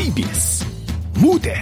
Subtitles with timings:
[0.00, 0.64] KBS
[1.16, 1.54] 무대.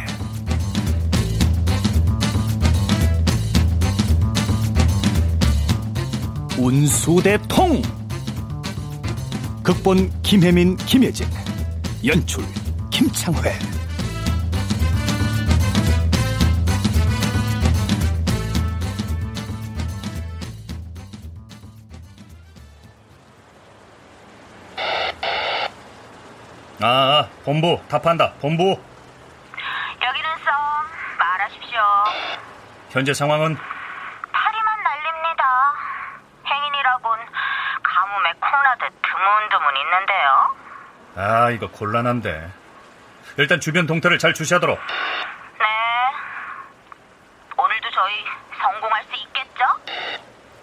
[6.56, 7.82] 운수대통.
[9.65, 11.27] 극본 김혜민 김혜진.
[12.05, 12.45] 연출
[12.91, 13.59] 김창회
[26.80, 28.32] 아, 본부 답한다.
[28.41, 28.62] 본부.
[30.00, 30.52] 여기는 썸
[31.18, 31.80] 말하십시오.
[32.90, 33.57] 현재 상황은
[34.32, 35.45] 파리만 날립니다.
[36.46, 37.18] 행인이라곤
[37.82, 40.56] 가뭄에 콩나듯 드문드문 있는데요.
[41.16, 42.49] 아, 이거 곤란한데.
[43.38, 44.79] 일단 주변 동태를 잘 주시하도록.
[45.59, 45.65] 네.
[47.56, 48.15] 오늘도 저희
[48.60, 49.65] 성공할 수 있겠죠?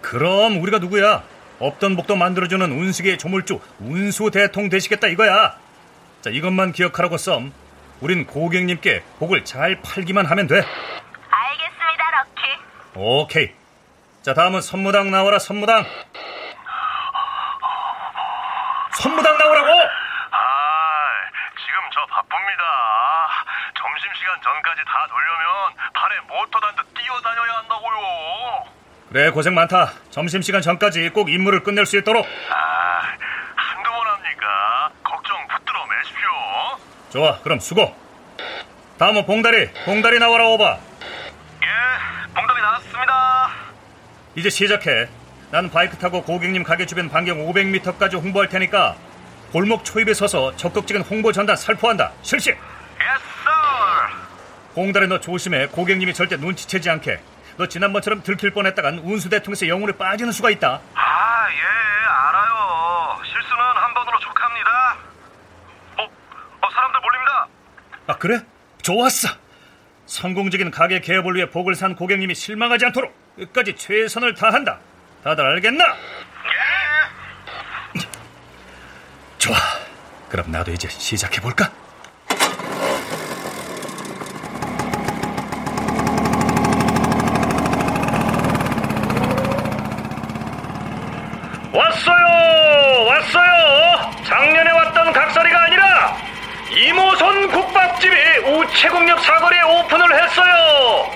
[0.00, 1.22] 그럼 우리가 누구야?
[1.58, 5.56] 없던 복도 만들어주는 운수계의 조물주 운수 대통 되시겠다 이거야.
[6.26, 7.52] 자, 이것만 기억하라고 썸.
[8.00, 10.56] 우린 고객님께 복을 잘 팔기만 하면 돼.
[10.56, 12.42] 알겠습니다, 럭키.
[12.96, 13.54] 오케이.
[14.22, 15.86] 자, 다음은 선무당 나와라, 선무당.
[18.94, 19.68] 선무당 나오라고!
[19.68, 20.38] 아,
[21.64, 22.64] 지금 저 바쁩니다.
[23.78, 28.64] 점심시간 전까지 다 돌려면 팔에 모터단도 뛰어다녀야 한다고요.
[29.10, 29.92] 그래, 고생 많다.
[30.10, 32.26] 점심시간 전까지 꼭 임무를 끝낼 수 있도록.
[32.50, 33.02] 아,
[33.54, 34.90] 한두 번 합니까?
[35.04, 36.28] 걱정 붙들어 매십시오.
[37.16, 37.94] 좋아, 그럼 수고.
[38.98, 40.76] 다음은 봉다리, 봉다리 나와라, over.
[41.62, 43.50] 예, 봉다리 나왔습니다.
[44.34, 45.08] 이제 시작해.
[45.50, 48.96] 난 바이크 타고 고객님 가게 주변 반경 500m까지 홍보할 테니까
[49.50, 52.12] 골목 초입에 서서 적극적인 홍보 전단 살포한다.
[52.20, 52.50] 실시.
[52.50, 52.58] Yes,
[53.44, 53.50] sir
[54.74, 55.68] 봉다리 너 조심해.
[55.68, 57.18] 고객님이 절대 눈치채지 않게.
[57.56, 60.80] 너 지난번처럼 들킬 뻔했다간 운수 대통에서 영혼에 빠지는 수가 있다.
[60.94, 63.22] 아, 예, 알아요.
[63.24, 64.96] 실수는 한 번으로 족합니다.
[65.98, 67.46] 어, 어, 사람들 몰립니다.
[68.06, 68.40] 아 그래?
[68.82, 69.28] 좋았어.
[70.06, 74.78] 성공적인 가게 개업을 위해 복을 산 고객님이 실망하지 않도록 끝까지 최선을 다한다.
[75.24, 75.84] 다들 알겠나?
[77.96, 78.00] 예.
[79.38, 79.56] 좋아.
[80.28, 81.72] 그럼 나도 이제 시작해 볼까?
[91.72, 93.06] 왔어요!
[93.06, 94.10] 왔어요!
[94.24, 96.16] 작년에 왔던 각설이가 아니라
[96.70, 101.10] 이모손 국밥집이 우체국역 사거리에 오픈을 했어요!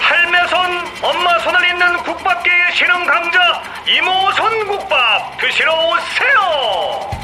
[0.00, 0.58] 할매손,
[1.02, 7.14] 엄마손을 잇는 국밥계의 신흥 강자 이모손 국밥 드시러 오세요!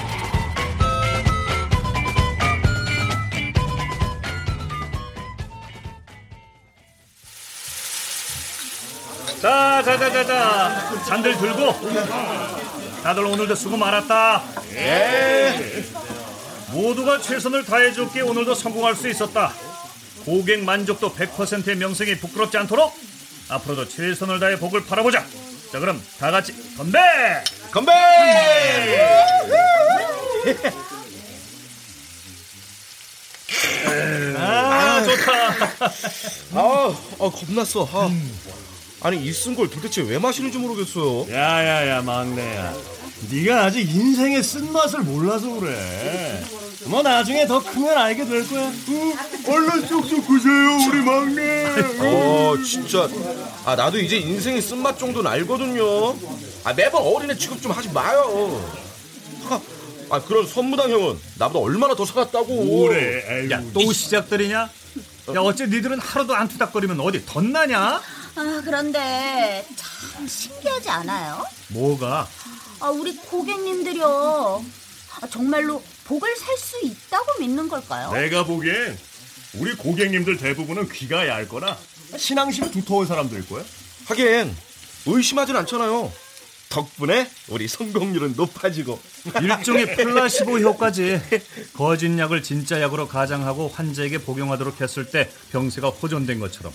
[9.43, 11.05] 자, 자, 자, 자, 자.
[11.09, 11.73] 잔들 들고.
[13.03, 14.43] 다들 오늘도 수고 많았다.
[14.75, 15.83] 예.
[16.73, 19.53] 모두가 최선을 다해줬기에 오늘도 성공할 수 있었다.
[20.25, 22.95] 고객 만족도 100%의 명성이 부끄럽지 않도록
[23.49, 25.25] 앞으로도 최선을 다해 복을 팔아보자.
[25.73, 26.99] 자, 그럼 다 같이 건배!
[27.71, 27.93] 건배!
[34.37, 35.33] 아, 좋다.
[36.55, 37.89] 아, 아 겁났어.
[37.93, 38.11] 아.
[39.03, 41.27] 아니 이 쓴 걸 도대체 왜 마시는지 모르겠어요.
[41.33, 42.75] 야야야 막내야
[43.31, 46.43] 네가 아직 인생의 쓴 맛을 몰라서 그래
[46.87, 49.13] 뭐 나중에 더 크면 알게 될 거야 응?
[49.47, 51.67] 얼른 쑥쑥 구세요 우리 막내
[52.01, 53.09] 어 진짜
[53.65, 56.17] 아 나도 이제 인생의 쓴맛 정도는 알거든요.
[56.65, 58.63] 아 매번 어린애 취급 좀 하지 마요.
[59.45, 59.61] 하,
[60.11, 62.89] 아 그럼 선무당 형은 나보다 얼마나 더 살았다고.
[62.89, 64.59] 그래 야, 또 시작들이냐?
[65.35, 68.01] 야, 어째 니들은 하루도 안 투닥거리면 어디 덧나냐?
[68.37, 71.45] 아, 그런데 참 신기하지 않아요?
[71.69, 72.29] 뭐가?
[72.81, 74.65] 아, 우리 고객님들이요.
[75.21, 78.13] 아, 정말로 복을 살 수 있다고 믿는 걸까요?
[78.13, 78.99] 내가 보기엔
[79.55, 81.77] 우리 고객님들 대부분은 귀가 얇거나
[82.17, 83.65] 신앙심이 두터운 사람들일 거야
[84.07, 84.55] 하긴
[85.07, 86.13] 의심하진 않잖아요.
[86.69, 89.01] 덕분에 우리 성공률은 높아지고.
[89.43, 91.21] 일종의 플라시보 효과지.
[91.75, 96.73] 거짓 약을 진짜 약으로 가장하고 환자에게 복용하도록 했을 때 병세가 호전된 것처럼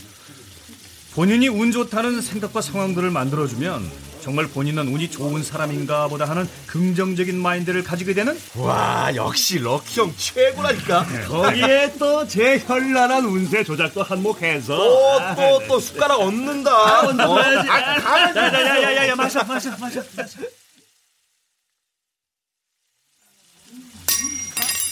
[1.15, 3.89] 본인이 운 좋다는 생각과 상황들을 만들어주면
[4.21, 10.13] 정말 본인은 운이 좋은 사람인가 보다 하는 긍정적인 마인드를 가지게 되는 와 역시 럭키 형
[10.17, 11.05] 최고라니까.
[11.07, 11.21] 네.
[11.25, 16.71] 거기에 또 제 현란한 운세 조작도 한몫해서 또 또 또 숟가락 얹는다.
[16.71, 17.07] 아, 어?
[17.09, 17.69] 얹어야지.
[17.69, 20.39] 아, 야야야야야 마셔 마셔 마셔 마셔.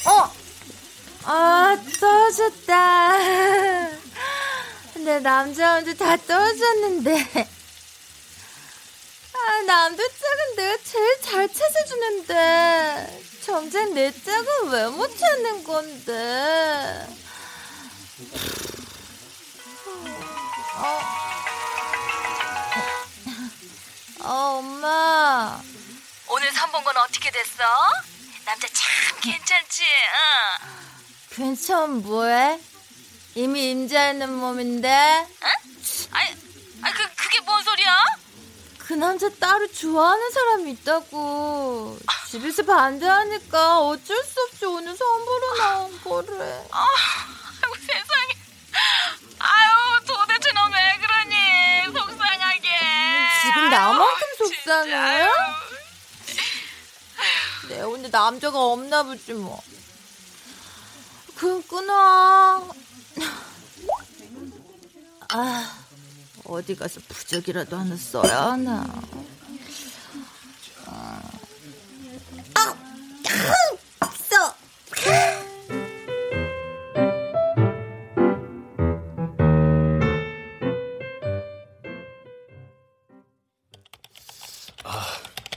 [0.05, 0.31] 어?
[1.25, 2.53] 아, 떨어졌
[5.03, 5.11] 다.
[5.11, 7.47] 내 남자 혼자 다 떨어졌는데.
[9.33, 13.23] 아, 남자 짝은 내가 제일 잘 찾아주는데.
[13.45, 17.07] 정작 내 짝은 왜 못 찾는 건데.
[20.75, 20.99] 어,
[24.21, 25.61] 어 엄마.
[26.29, 27.63] 오늘 선본 건 어떻게 됐어?
[28.45, 29.83] 남자 참 괜찮지?
[29.83, 30.69] 응.
[31.29, 32.59] 괜찮 뭐해?
[33.35, 34.87] 이미 임자 있는 몸인데.
[35.43, 35.49] 응?
[36.11, 36.29] 아니,
[36.81, 38.03] 아니 그 그게 뭔 소리야?
[38.77, 41.97] 그 남자 따로 좋아하는 사람이 있다고.
[42.29, 46.65] 집에서 반대하니까 어쩔 수 없이 오늘 선보러 나온 거래.
[46.71, 46.85] 아,
[47.63, 48.33] 아이고 세상에.
[49.39, 51.93] 아유, 도대체 너 왜 그러니?
[51.97, 52.69] 속상하게.
[53.43, 55.27] 지금 나만큼 속상해?
[57.69, 59.61] 내 혼자 남자가 없나 보지 뭐.
[61.35, 62.67] 그럼 끊어.
[66.53, 68.85] 어디 가서 부적이라도 하나 써야 하나.
[70.85, 71.21] 아,
[73.99, 74.55] 아, 써.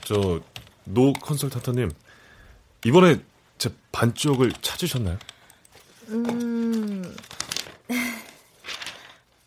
[0.04, 1.90] 저노 컨설턴트님
[2.86, 3.20] 이번에
[3.58, 5.18] 제 반쪽을 찾으셨나요?
[6.08, 6.35] 음.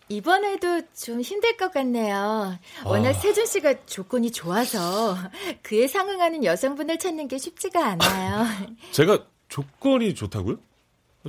[0.10, 2.58] 이번에도 좀 힘들 것 같네요.
[2.84, 3.14] 워낙 아.
[3.14, 5.16] 세준 씨가 조건이 좋아서
[5.62, 8.46] 그에 상응하는 여성분을 찾는 게 쉽지가 않아요.
[8.92, 10.58] 제가 조건이 좋다고요?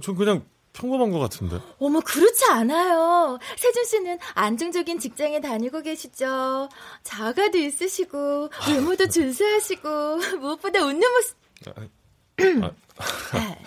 [0.03, 1.61] 전 그냥 평범한 것 같은데.
[1.79, 3.38] 어머, 그렇지 않아요.
[3.56, 6.69] 세준 씨는 안정적인 직장에 다니고 계시죠.
[7.03, 11.37] 자가도 있으시고, 외모도 준수하시고, 무엇보다 웃는 모습.
[11.67, 12.71] 아,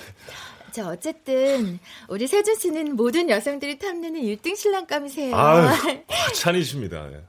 [0.73, 1.77] 저 어쨌든
[2.07, 5.35] 우리 세준 씨는 모든 여성들이 탐내는 1등 신랑감이세요.
[5.35, 5.71] 아,
[6.07, 7.11] 과찬이십니다.
[7.11, 7.23] 예.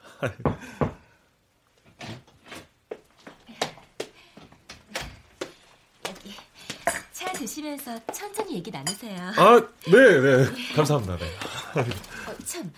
[7.12, 9.20] 차 드시면서 천천히 얘기 나누세요.
[9.36, 10.74] 아, 네, 네.
[10.74, 11.18] 감사합니다.
[11.18, 11.26] 네.
[11.76, 12.72] 어, 참,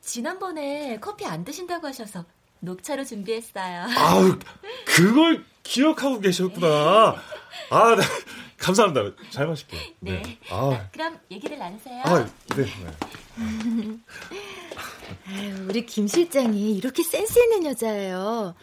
[0.00, 2.24] 지난번에 커피 안 드신다고 하셔서
[2.66, 3.86] 녹차로 준비했어요.
[3.98, 4.38] 아우,
[4.86, 7.16] 그걸 기억하고 계셨구나.
[7.70, 8.02] 아, 네.
[8.56, 9.16] 감사합니다.
[9.30, 9.80] 잘 마실게요.
[10.00, 10.38] 네.
[10.48, 12.02] 아, 그럼 얘기를 나누세요.
[12.04, 12.24] 아,
[12.54, 12.64] 네.
[12.64, 13.98] 네.
[15.28, 18.54] 아유, 우리 김 실장이 이렇게 센스 있는 여자예요.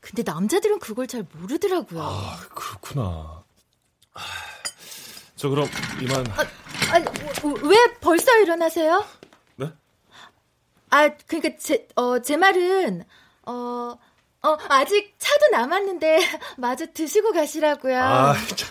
[0.00, 2.02] 근데 남자들은 그걸 잘 모르더라고요.
[2.02, 3.44] 아, 그렇구나.
[4.14, 4.20] 아,
[5.36, 5.68] 저 그럼
[6.00, 6.24] 이만.
[6.90, 7.04] 아니,
[7.44, 9.04] 왜- 왜 벌써 일어나세요?
[9.56, 9.70] 네?
[10.90, 13.04] 아, 그러니까 제, 어, 제 말은,
[13.46, 13.98] 어,
[14.42, 16.18] 어, 아직 차도 남았는데
[16.58, 17.98] 마저 드시고 가시라고요.
[17.98, 18.70] 아, 참,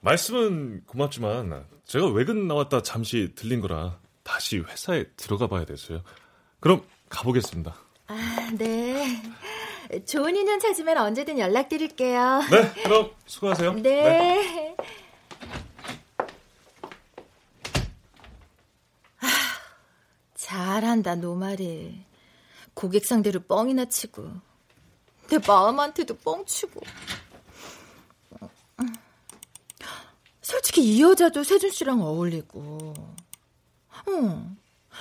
[0.00, 6.02] 말씀은 고맙지만 제가 외근 나왔다 잠시 들린 거라 다시 회사에 들어가 봐야 돼서요.
[6.60, 7.74] 그럼 가보겠습니다.
[8.08, 9.22] 아, 네.
[10.04, 12.40] 좋은 인연 찾으면 언제든 연락드릴게요.
[12.50, 13.74] 네, 그럼 수고하세요.
[13.74, 14.76] 네.
[19.20, 19.26] 아,
[20.34, 22.05] 잘한다, 노말이.
[22.76, 24.30] 고객 상대로 뻥이나 치고,
[25.30, 26.80] 내 마음한테도 뻥치고.
[30.42, 32.92] 솔직히 이 여자도 세준 씨랑 어울리고,
[34.06, 34.56] 어,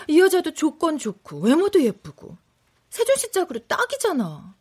[0.07, 2.37] 이 여자도 조건 좋고, 외모도 예쁘고,
[2.89, 4.55] 세준 씨 짝으로 딱이잖아.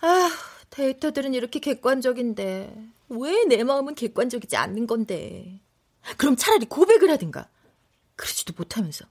[0.00, 0.30] 아,
[0.70, 5.58] 데이터들은 이렇게 객관적인데 왜 내 마음은 객관적이지 않는 건데?
[6.18, 7.48] 그럼 차라리 고백을 하든가.
[8.14, 9.06] 그러지도 못하면서.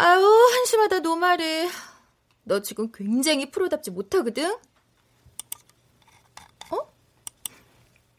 [0.00, 1.68] 아유, 한심하다 노말이.
[2.44, 4.52] 너 지금 굉장히 프로답지 못하거든?
[6.70, 6.78] 어?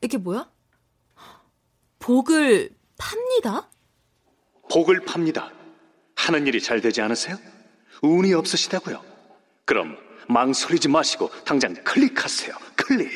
[0.01, 0.51] 이게 뭐야?
[1.99, 3.69] 복을 팝니다?
[4.69, 5.53] 복을 팝니다.
[6.17, 7.37] 하는 일이 잘 되지 않으세요?
[8.01, 9.01] 운이 없으시다고요?
[9.63, 12.55] 그럼 망설이지 마시고 당장 클릭하세요.
[12.75, 13.09] 클릭.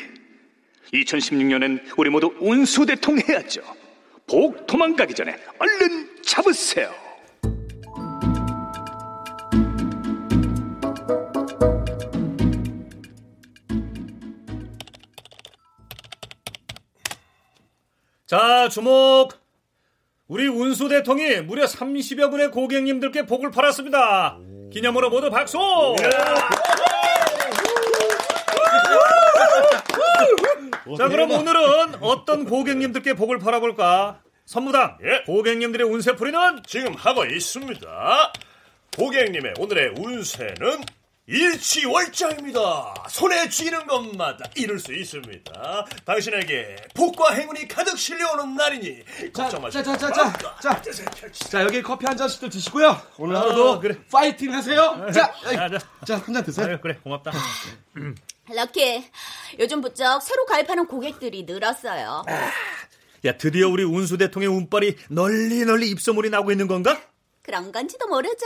[0.94, 3.60] 2016년엔 우리 모두 운수 대통 해야죠.
[4.26, 7.03] 복 도망가기 전에 얼른 잡으세요.
[18.34, 19.32] 자, 주목!
[20.26, 24.38] 우리 운수 대통이 무려 30여 분의 고객님들께 복을 팔았습니다.
[24.72, 25.56] 기념으로 모두 박수!
[26.02, 26.10] 예.
[30.96, 34.20] 자, 그럼 오늘은 어떤 고객님들께 복을 팔아볼까?
[34.46, 35.22] 선무당, 예.
[35.26, 38.32] 고객님들의 운세풀이는 지금 하고 있습니다.
[38.96, 40.82] 고객님의 오늘의 운세는
[41.26, 42.94] 일치월장입니다.
[43.08, 45.86] 손에 쥐는 것마다 이룰 수 있습니다.
[46.04, 49.82] 당신에게 복과 행운이 가득 실려오는 날이니 걱정 마시고.
[49.82, 53.00] 자, 자, 자, 자, 자, 자, 여기 커피 한 잔씩들 드시고요.
[53.18, 53.96] 오늘 하루도 어, 그래.
[54.12, 55.06] 파이팅 하세요.
[55.14, 56.66] 자, 자, 자, 자, 한잔 드세요.
[56.66, 57.32] 아유, 그래, 고맙다.
[58.54, 59.04] 럭키,
[59.58, 62.24] 요즘 부쩍 새로 가입하는 고객들이 늘었어요.
[63.24, 67.00] 야, 드디어 우리 운수 대통의 운빨이 널리 널리 입소문이 나고 있는 건가?
[67.42, 68.44] 그런 건지도 모르죠?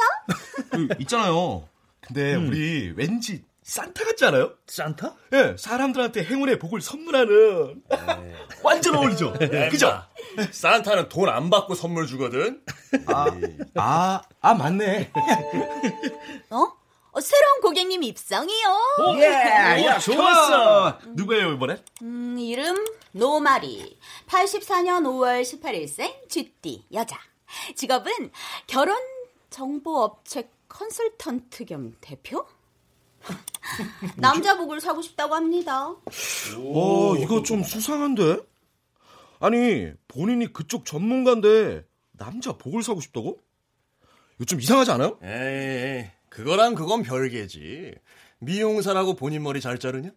[0.71, 1.69] 그, 있잖아요.
[2.09, 4.53] 근데 우리 왠지 산타 같지 않아요?
[4.67, 5.15] 산타?
[5.35, 7.83] 예, 사람들한테 행운의 복을 선물하는
[8.63, 9.35] 완전 어울리죠.
[9.71, 10.03] 그죠?
[10.51, 12.63] 산타는 돈 안 받고 선물 주거든.
[13.07, 13.27] 아,
[13.75, 15.13] 아, 아 맞네.
[16.51, 16.67] 어?
[17.13, 18.79] 어, 새로운 고객님 입성이요.
[19.19, 20.99] 예, 야, 좋았어.
[21.15, 21.77] 누구예요 이번에?
[22.03, 22.77] 음, 이름
[23.13, 23.99] 노마리.
[24.29, 27.19] 84년 5월 18일생 쥐띠 여자.
[27.75, 28.31] 직업은
[28.67, 28.97] 결혼
[29.51, 32.47] 정보 업체 컨설턴트 겸 대표?
[34.17, 35.89] 남자 복을 사고 싶다고 합니다.
[36.57, 38.41] 어, 이거 좀 수상한데?
[39.41, 43.41] 아니, 본인이 그쪽 전문가인데 남자 복을 사고 싶다고?
[44.37, 45.19] 이거 좀 이상하지 않아요?
[45.23, 47.95] 에이, 그거랑 그건 별개지.
[48.41, 50.11] 미용사라고 본인 머리 잘 자르냐?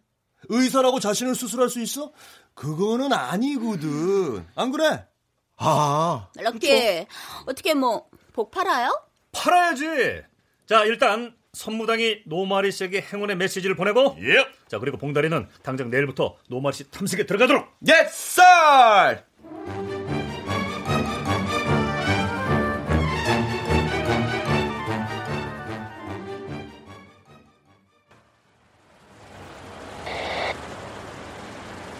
[0.49, 2.11] 의사라고 자신을 수술할 수 있어?
[2.53, 4.45] 그거는 아니거든.
[4.55, 5.07] 안 그래?
[5.57, 7.05] 아, 럭키,
[7.45, 8.89] 어떻게 뭐 복 팔아요?
[9.33, 10.23] 팔아야지.
[10.71, 14.47] 자, 일단 선무당이 노마리 씨에게 행운의 메시지를 보내고, 예.
[14.69, 17.67] 자, 그리고 봉다리는 당장 내일부터 노마리 씨 탐색에 들어가도록.
[17.85, 19.25] Yes, sir!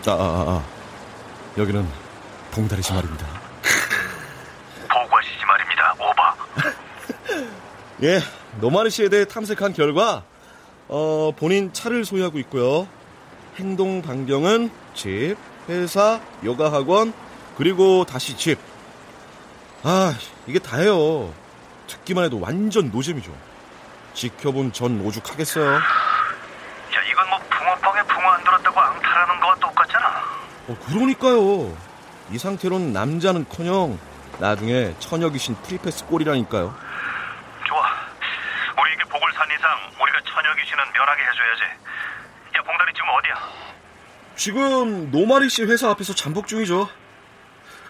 [0.07, 0.65] 아, 아, 아, 아.
[1.57, 1.85] 여기는
[2.51, 3.27] 봉다리 씨 말입니다.
[4.89, 5.93] 보고하시지 말입니다.
[5.99, 6.35] 오바.
[8.03, 8.21] 예,
[8.59, 10.23] 노마리 씨에 대해 탐색한 결과,
[10.87, 12.87] 어, 본인 차를 소유하고 있고요.
[13.55, 15.37] 행동 반경은 집,
[15.69, 17.13] 회사, 요가 학원,
[17.57, 18.59] 그리고 다시 집.
[19.83, 20.13] 아,
[20.47, 21.33] 이게 다예요.
[21.87, 23.31] 듣기만 해도 완전 노잼이죠.
[24.13, 25.73] 지켜본 전 오죽하겠어요.
[25.73, 25.79] 야,
[27.09, 30.07] 이건 뭐 붕어빵에 붕어 안 들었다고 앙탈하는 거와 똑같잖아.
[30.67, 31.77] 어, 그러니까요.
[32.31, 33.97] 이 상태로는 남자는커녕
[34.39, 36.90] 나중에 처녀 귀신 free pass 꼴이라니까요.
[38.91, 41.63] 우리에게 복을 산 이상 우리가 처녀 귀신은 면하게 해줘야지.
[42.55, 43.33] 야, 봉다리 지금 어디야?
[44.35, 46.89] 지금 노마리 씨 회사 앞에서 잠복 중이죠.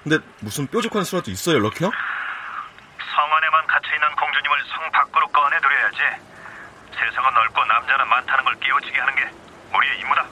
[0.04, 1.92] 근데 무슨 뾰족한 수라도 있어요, 럭키 형?
[1.92, 5.98] 성 안에만 갇혀있는 공주님을 성 밖으로 꺼내드려야지.
[6.94, 9.30] 세상은 넓고 남자는 많다는 걸 깨우치게 하는 게
[9.76, 10.26] 우리의 임무다.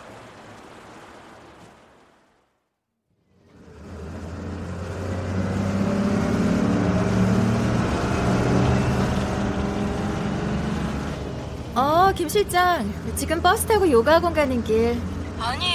[11.80, 12.94] 어, 김 실장.
[13.16, 15.02] 지금 버스 타고 요가학원 가는 길.
[15.40, 15.66] 아니,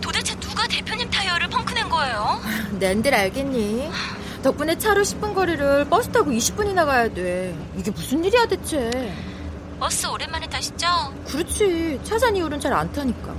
[0.00, 2.40] 도대체 누가 대표님 타이어를 펑크 낸 거예요?
[2.80, 3.88] 낸들 알겠니?
[4.42, 7.56] 덕분에 차로 10분 거리를 버스 타고 20분이나 가야 돼.
[7.76, 9.14] 이게 무슨 일이야 대체?
[9.78, 10.88] 버스 오랜만에 타시죠?
[11.28, 12.00] 그렇지.
[12.02, 13.32] 차산 이후로는 잘 안 타니까.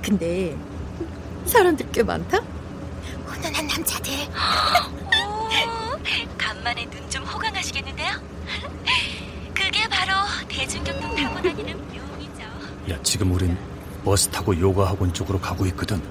[0.00, 0.56] 근데
[1.44, 2.38] 사람들 꽤 많다?
[3.26, 4.10] 훈훈한 남자들.
[5.20, 5.50] 오,
[6.38, 8.32] 간만에 눈 좀 호강하시겠는데요?
[9.54, 10.12] 그게 바로
[10.52, 12.42] 대중교통 타고 다니는 묘미죠.
[12.90, 13.56] 야, 지금 우린
[14.04, 16.02] 버스 타고 요가 학원 쪽으로 가고 있거든.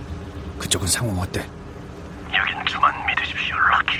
[0.59, 1.47] 그쪽은 상황 어때?
[2.33, 3.97] 여긴 저만 믿으십시오, 럭키.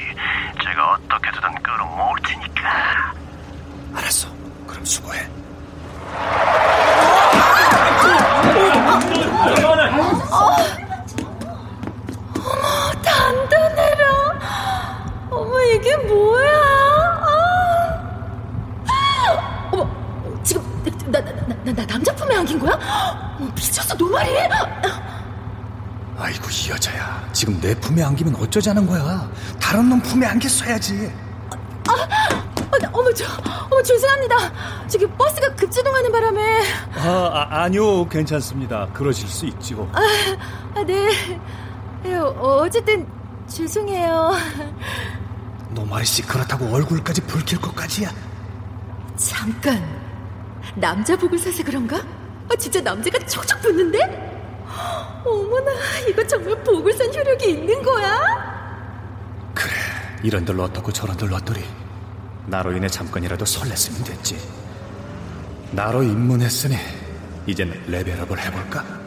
[0.63, 3.13] 제가 어떻게든 끌어모을 테니까.
[3.93, 4.33] 알았어.
[4.65, 5.27] 그럼 수고해.
[21.75, 22.73] 나, 남자 품에 안긴 거야?
[23.39, 24.31] 어머, 미쳤어, 노말이?
[26.17, 27.27] 아이고, 이 여자야.
[27.33, 29.29] 지금 내 품에 안기면 어쩌자는 거야.
[29.59, 31.11] 다른 놈 품에 안겼어야지.
[31.87, 33.25] 아, 어, 나- 어머, 저,
[33.69, 34.35] 어머, 죄송합니다.
[34.87, 36.61] 저기 버스가 급제동하는 바람에.
[36.95, 37.09] 아,
[37.49, 38.07] 아, 아니요.
[38.07, 38.87] 괜찮습니다.
[38.93, 39.89] 그러실 수 있지요.
[39.93, 39.99] 아,
[40.79, 41.09] 아, 네.
[42.03, 43.07] 네, 어, 어쨌든,
[43.47, 44.31] 죄송해요.
[45.71, 48.09] 너 말이 씨 그렇다고 얼굴까지 붉힐 것까지야.
[49.15, 50.00] 잠깐.
[50.75, 51.97] 남자 복을 사서 그런가?
[51.97, 53.99] 아, 진짜 남자가 촉촉 붙는데?
[55.25, 55.71] 어머나,
[56.09, 58.51] 이거 정말 복을 산 효력이 있는 거야?
[60.23, 61.63] 이런들 어떻고 저런들 어떠리.
[62.47, 64.37] 나로 인해 잠깐이라도 설렜으면 됐지.
[65.71, 66.75] 나로 입문했으니
[67.47, 69.00] 이젠 레벨업을 해볼까?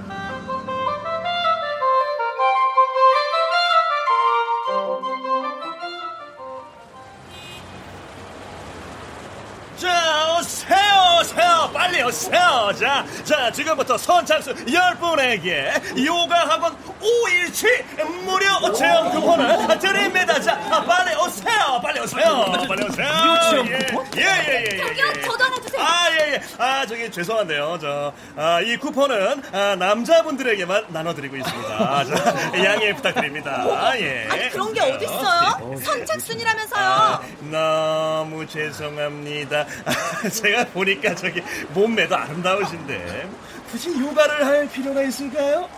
[12.05, 12.71] 오세요.
[12.79, 20.41] 자, 자, 지금부터 선착순 10분에게 요가 학원 5일치 무료 체험 쿠폰을 드립니다.
[20.41, 21.81] 자, 빨리 오세요.
[21.83, 22.45] 빨리 오세요.
[22.69, 23.09] 빨리 오세요.
[23.25, 24.07] 무료 체험 예, 쿠폰?
[24.17, 24.77] 예, 예, 예.
[24.79, 25.21] 저기요, 예.
[25.23, 25.83] 저도 하나 주세요.
[25.83, 26.41] 아, 예, 예.
[26.59, 27.79] 아, 저기 죄송한데요.
[27.81, 31.75] 저, 아, 이 쿠폰은 아, 남자분들에게만 나눠드리고 있습니다.
[31.75, 32.15] 아, 자,
[32.65, 33.65] 양해 부탁드립니다.
[33.71, 34.27] 아, 예.
[34.31, 35.77] 아니 그런 게 어딨어요?
[35.83, 37.21] 선착순이라면서요.
[37.51, 39.67] 너무 죄송합니다.
[40.43, 43.29] 제가 보니까 저기 몸 매도 아름다우신데
[43.71, 45.69] 굳이 요가를 할 필요가 있을까요?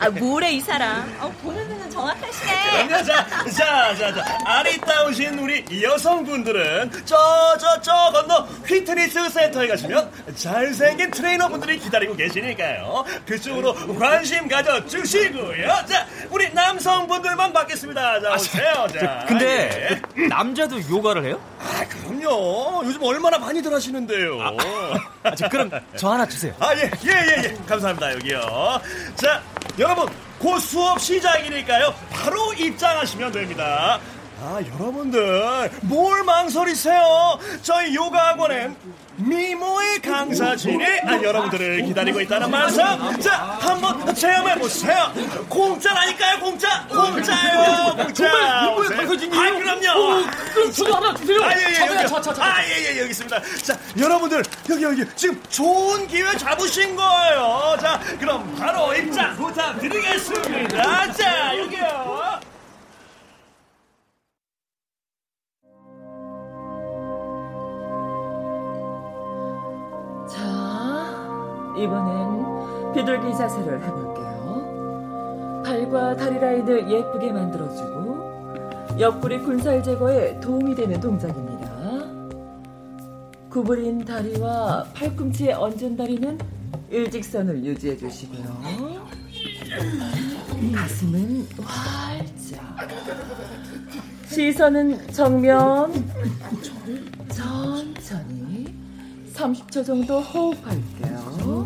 [0.00, 1.14] 아, 뭐래 이 사람.
[1.20, 2.86] 어, 보는 눈은 정확하시네.
[2.86, 3.04] 그럼요.
[3.04, 4.38] 자, 자, 자, 자.
[4.46, 7.16] 아리따우신 우리 여성분들은 저,
[7.60, 13.04] 저, 저 건너 피트니스 센터에 가시면 잘생긴 트레이너분들이 기다리고 계시니까요.
[13.26, 15.66] 그쪽으로 관심 가져주시고요.
[15.86, 18.20] 자, 우리 남성분들만 받겠습니다.
[18.22, 18.86] 자, 오세요.
[18.98, 19.24] 자.
[19.28, 20.26] 근데 예.
[20.26, 21.53] 남자도 요가를 해요?
[21.64, 22.82] 아, 그럼요.
[22.84, 24.38] 요즘 얼마나 많이들 하시는데요.
[25.22, 26.52] 아, 저 그럼 저 하나 주세요.
[26.60, 27.56] 아, 예, 예, 예, 예.
[27.66, 28.80] 감사합니다, 여기요.
[29.16, 29.42] 자,
[29.78, 30.06] 여러분,
[30.38, 31.94] 곧 수업 시작이니까요.
[32.10, 33.98] 바로 입장하시면 됩니다.
[34.40, 37.38] 아, 여러분들, 뭘 망설이세요?
[37.62, 38.76] 저희 요가 학원엔
[39.16, 42.82] 미모의 강사진이 아, 여러분들을 기다리고 있다는 말씀.
[43.20, 45.12] 자, 한번 체험해보세요.
[45.48, 46.84] 공짜라니까요, 공짜!
[46.88, 48.62] 공짜요, 공짜!
[48.70, 48.88] 미모의.
[48.90, 49.40] 강사진이에요?
[49.40, 50.00] 아, 그럼요.
[50.00, 51.42] 어, 그럼 저도 하나 주세요.
[51.42, 52.08] 아, 예, 예, 여기.
[52.08, 52.42] 저, 저, 저.
[52.42, 53.40] 아, 예, 예, 여기 있습니다.
[53.62, 55.04] 자, 여러분들, 여기, 여기.
[55.14, 57.76] 지금 좋은 기회 잡으신 거예요.
[57.80, 61.12] 자, 그럼 바로 입장 부탁드리겠습니다.
[61.12, 62.40] 자, 여기요.
[71.76, 75.62] 이번엔 비둘기 자세를 해볼게요.
[75.64, 81.64] 팔과 다리 라인을 예쁘게 만들어주고 옆구리 군살 제거에 도움이 되는 동작입니다.
[83.50, 86.38] 구부린 다리와 팔꿈치에 얹은 다리는
[86.90, 89.04] 일직선을 유지해 주시고요.
[90.74, 92.88] 가슴은 활짝.
[94.26, 95.92] 시선은 정면.
[97.28, 98.63] 천천히
[99.34, 101.64] 30초 정도 호흡할게요.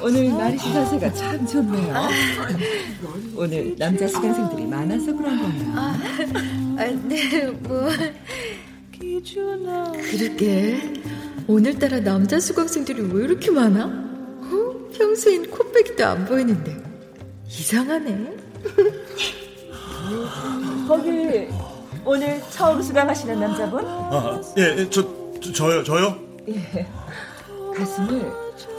[0.00, 1.94] 오늘 나리씨 자세가 참 좋네요.
[3.36, 5.72] 오늘 남자 수강생들이 많아서 그런 거예요.
[5.76, 7.88] 아, 네, 뭐.
[10.10, 10.92] 그러게.
[11.46, 13.86] 오늘따라 남자 수강생들이 왜 이렇게 많아?
[13.86, 14.88] 어?
[14.92, 16.87] 평소엔 코빼기도 안 보이는데.
[17.48, 18.36] 이상하네.
[20.88, 21.48] 거기
[22.04, 23.84] 오늘 처음 수강하시는 남자분?
[23.86, 25.02] 아, 예, 예, 저,
[25.40, 26.16] 저, 저요, 저요?
[26.48, 26.86] 예.
[27.76, 28.30] 가슴을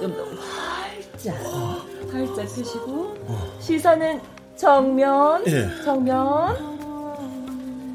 [0.01, 1.35] 좀 더 활짝,
[2.11, 3.15] 활짝 펴시고
[3.59, 4.21] 시선은
[4.55, 5.67] 정면, 예.
[5.83, 6.79] 정면.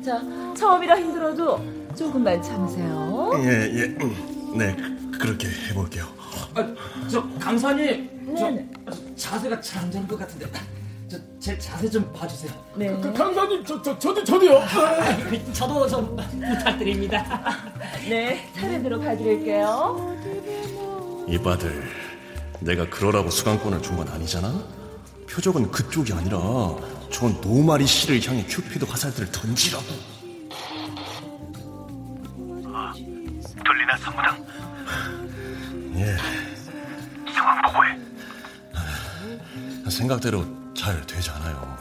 [0.04, 0.20] 자,
[0.56, 1.60] 처음이라 힘들어도
[1.96, 3.30] 조금만 참으세요.
[3.44, 3.84] 예, 예.
[4.00, 4.14] 음,
[4.56, 4.76] 네,
[5.18, 6.06] 그렇게 해볼게요.
[6.54, 6.74] 아,
[7.10, 8.68] 저 강사님, 저 네네.
[9.16, 10.46] 자세가 잘 안 되는 것 같은데
[11.08, 12.50] 저 제 자세 좀 봐주세요.
[12.74, 12.88] 네.
[13.00, 14.60] 그, 강사님, 저, 저, 저도, 저도요.
[15.52, 17.44] 저도 좀 부탁드립니다.
[18.08, 20.16] 네, 차례대로 봐드릴게요.
[21.28, 21.82] 이봐들,
[22.60, 24.64] 내가 그러라고 수강권을 준 건 아니잖아?
[25.30, 26.38] 표적은 그쪽이 아니라
[27.10, 29.84] 저 노마리 씨를 향해 큐피드 화살들을 던지라고.
[33.64, 34.44] 들리나 성무당
[35.96, 36.16] 예,
[37.44, 37.98] 상황 보고해
[39.90, 41.76] 생각대로 잘 되지 않아요.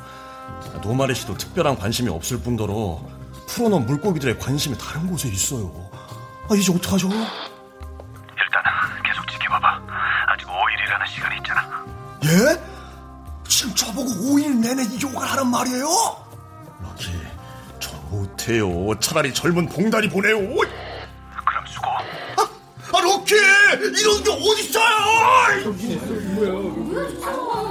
[0.83, 3.01] 노마리 씨도 특별한 관심이 없을 뿐더러
[3.47, 5.89] 풀어놓은 물고기들의 관심이 다른 곳에 있어요.
[6.49, 7.07] 아, 이제 어떡하죠?
[7.07, 8.63] 일단
[9.05, 9.81] 계속 지켜봐봐
[10.27, 11.85] 아직 5일이라는 시간이 있잖아
[12.25, 12.61] 예?
[13.47, 15.85] 지금 저보고 5일 내내 요가를 하란 말이에요?
[16.81, 17.07] 럭키,
[17.79, 18.93] 저 못해요.
[18.99, 20.37] 차라리 젊은 봉다리 보내요.
[23.73, 23.75] 아!
[23.75, 25.63] 이런 게 어딨어요!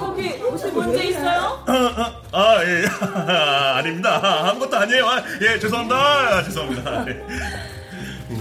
[0.01, 1.63] 거기 무슨 문제 있어요?
[1.67, 2.85] 아, 아, 아, 예.
[3.01, 4.51] 아, 아닙니다.
[4.51, 5.07] 아무것도 아니에요.
[5.09, 5.97] 아, 예, 죄송합니다.
[5.97, 7.09] 아, 죄송합니다.
[7.09, 7.15] 예.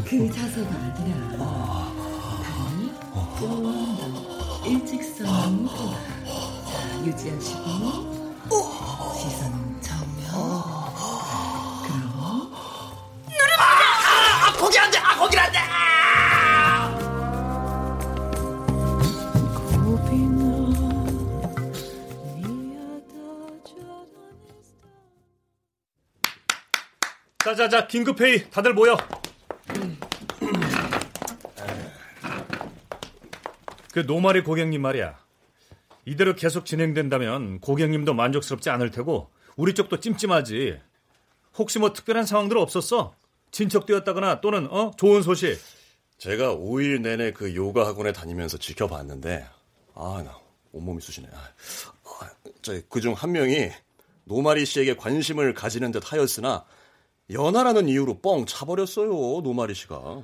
[0.07, 1.37] 그 자세가 아니라
[2.43, 2.91] 다리
[3.39, 8.35] 좀더 일직선 자, 유지하시고
[9.17, 10.31] 시선은 정면
[11.83, 12.51] 그럼
[13.59, 14.97] 아, 아, 거기 안 돼!
[14.99, 15.59] 아, 거기 안 돼!
[27.51, 28.49] 자, 자, 자, 긴급회의.
[28.49, 28.95] 다들 모여.
[33.91, 35.19] 그 노마리 고객님 말이야.
[36.05, 40.79] 이대로 계속 진행된다면 고객님도 만족스럽지 않을 테고 우리 쪽도 찜찜하지.
[41.57, 43.13] 혹시 뭐 특별한 상황들 없었어?
[43.51, 45.59] 진척되었다거나 또는 어 좋은 소식.
[46.19, 49.45] 제가 5일 내내 그 요가 학원에 다니면서 지켜봤는데
[49.95, 50.37] 아 나
[50.71, 51.27] 온몸이 쑤시네.
[51.33, 51.49] 아,
[52.87, 53.71] 그중 한 명이
[54.23, 56.63] 노마리 씨에게 관심을 가지는 듯 하였으나
[57.31, 60.23] 연하라는 이유로 뻥 차버렸어요 노마리 씨가.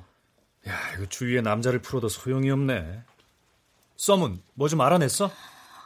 [0.67, 3.03] 야 이거 주위에 남자를 풀어도 소용이 없네.
[3.95, 5.31] 썸은 뭐 좀 알아냈어?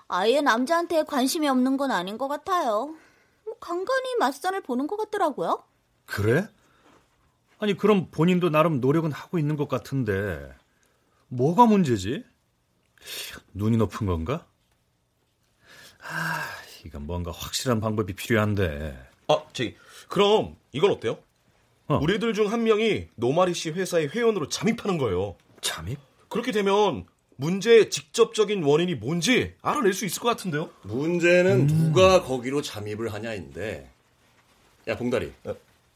[0.08, 2.96] 아예 남자한테 관심이 없는 건 아닌 것 같아요.
[3.46, 5.64] 뭐 간간히 맞선을 보는 것 같더라고요.
[6.06, 6.48] 그래?
[7.60, 10.52] 아니 그럼 본인도 나름 노력은 하고 있는 것 같은데
[11.28, 12.26] 뭐가 문제지?
[13.54, 14.46] 눈이 높은 건가?
[16.04, 16.44] 아,
[16.84, 19.11] 이건 뭔가 확실한 방법이 필요한데.
[19.32, 19.76] 아, 저기
[20.08, 21.18] 그럼 이건 어때요?
[21.88, 25.36] 우리들 중 한 명이 노마리 씨 회사의 회원으로 잠입하는 거예요.
[25.62, 26.00] 잠입?
[26.30, 30.70] 그렇게 되면 문제의 직접적인 원인이 뭔지 알아낼 수 있을 것 같은데요?
[30.84, 33.90] 문제는 누가 거기로 잠입을 하냐인데.
[34.88, 35.32] 야 봉다리,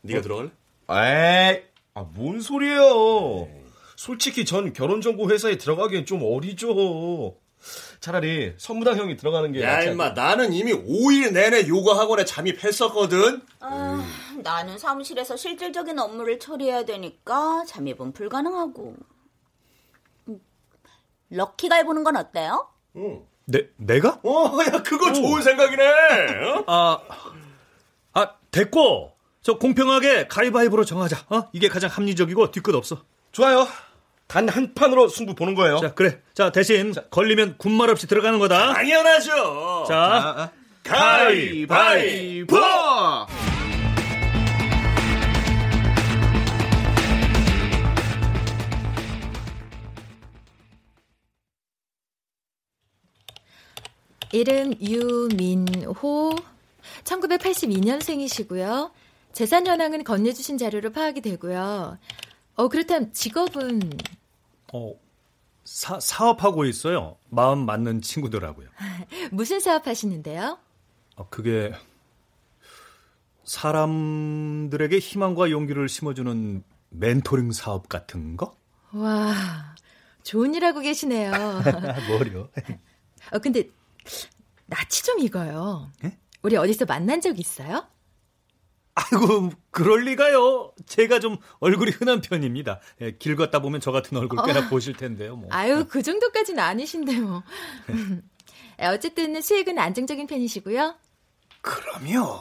[0.01, 0.21] 네가 어?
[0.21, 0.49] 들어갈래?
[0.89, 1.61] 에이,
[1.93, 3.47] 아, 뭔 소리예요?
[3.95, 7.35] 솔직히 전 결혼정보 회사에 들어가기엔 좀 어리죠.
[7.99, 13.41] 차라리 선무당 형이 들어가는 게야 낫지 임마 나는 이미 5일 내내 요가 학원에 잠입했었거든.
[13.59, 14.05] 아,
[14.43, 18.95] 나는 사무실에서 실질적인 업무를 처리해야 되니까 잠입은 불가능하고.
[20.27, 20.39] 음,
[21.29, 22.69] 럭키가 해보는 건 어때요?
[23.45, 24.19] 내 내가?
[24.23, 25.83] 어, 야 그거 좋은 생각이네.
[25.85, 26.63] 어?
[26.67, 26.99] 아,
[28.13, 31.25] 아 됐고 저 공평하게 가위바위보로 정하자.
[31.29, 31.49] 어?
[31.53, 33.03] 이게 가장 합리적이고 뒤끝 없어.
[33.31, 33.67] 좋아요.
[34.27, 35.79] 단 한 판으로 승부 보는 거예요.
[35.79, 36.19] 자 그래.
[36.33, 38.73] 자 대신 걸리면 군말 없이 들어가는 거다.
[38.73, 39.85] 당연하죠.
[39.87, 40.51] 자,
[40.83, 42.57] 가위바위보!
[54.31, 56.35] 이름 유민호,
[57.03, 58.91] 1982년생이시고요.
[59.33, 61.97] 재산 현황은 건네주신 자료로 파악이 되고요.
[62.55, 63.81] 어, 그렇다면 직업은
[64.73, 64.93] 어,
[65.63, 67.17] 사, 사업하고 있어요.
[67.29, 68.67] 마음 맞는 친구들하고요.
[69.31, 70.57] 무슨 사업 하시는데요?
[71.17, 71.73] 어, 그게
[73.43, 78.57] 사람들에게 희망과 용기를 심어주는 멘토링 사업 같은 거?
[78.93, 79.75] 와,
[80.23, 81.31] 좋은 일 하고 계시네요.
[82.07, 82.49] 뭐요?
[83.31, 83.69] 어, 근데
[84.65, 85.91] 낯이 좀 익어요.
[86.41, 87.85] 우리 어디서 만난 적 있어요?
[88.95, 90.71] 아이고, 그럴 리가요.
[90.85, 92.79] 제가 좀 얼굴이 흔한 편입니다.
[93.01, 94.69] 예, 길 걷다 보면 저 같은 얼굴 꽤나 어.
[94.69, 95.35] 보실 텐데요.
[95.35, 95.49] 뭐.
[95.51, 97.43] 아유, 그 정도까지는 아니신데 뭐.
[98.79, 100.95] 어쨌든 수익은 안정적인 편이시고요.
[101.61, 102.39] 그럼요.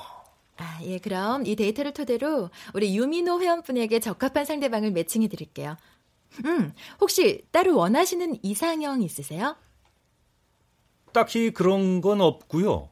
[0.57, 5.77] 아, 예, 그럼 이 데이터를 토대로 우리 유민호 회원분에게 적합한 상대방을 매칭해 드릴게요.
[6.45, 9.57] 음, 혹시 따로 원하시는 이상형 있으세요?
[11.13, 12.91] 딱히 그런 건 없고요.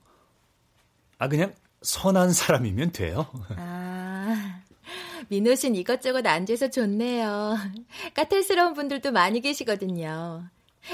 [1.19, 3.27] 아 그냥 선한 사람이면 돼요.
[3.57, 4.61] 아,
[5.29, 7.57] 민호 씨는 이것저것 안 돼서 좋네요.
[8.15, 10.45] 까탈스러운 분들도 많이 계시거든요.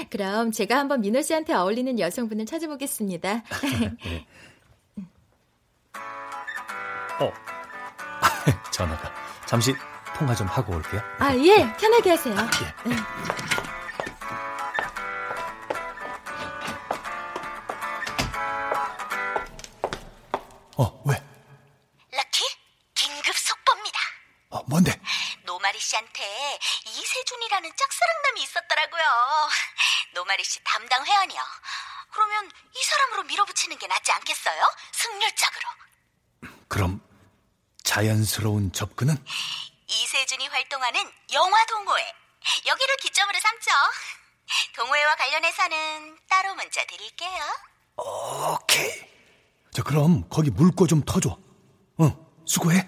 [0.09, 3.43] 그럼 제가 한번 민호 씨한테 어울리는 여성분을 찾아보겠습니다.
[7.19, 7.33] 어,
[8.71, 9.11] 전화가.
[9.45, 9.73] 잠시
[10.15, 11.01] 통화 좀 하고 올게요.
[11.19, 12.35] 아, 예, 편하게 하세요.
[12.35, 12.95] 네.
[20.79, 21.21] 어, 왜?
[22.09, 22.43] 럭키,
[22.95, 23.99] 긴급 속보입니다.
[24.51, 24.97] 어, 뭔데?
[25.43, 29.03] 노마리 씨한테 이세준이라는 짝사랑남이 있었더라고요.
[30.13, 31.41] 노마리 씨 담당 회원이요.
[32.11, 34.63] 그러면 이 사람으로 밀어붙이는 게 낫지 않겠어요?
[34.93, 35.69] 승률적으로.
[36.69, 37.01] 그럼
[37.83, 39.21] 자연스러운 접근은?
[39.85, 42.13] 이세준이 활동하는 영화 동호회.
[42.67, 43.71] 여기를 기점으로 삼죠.
[44.77, 47.43] 동호회와 관련해서는 따로 문자 드릴게요.
[47.97, 49.09] 오케이.
[49.71, 51.37] 저 그럼 거기 물고 좀 터줘.
[51.99, 52.09] 응,
[52.45, 52.77] 수고해.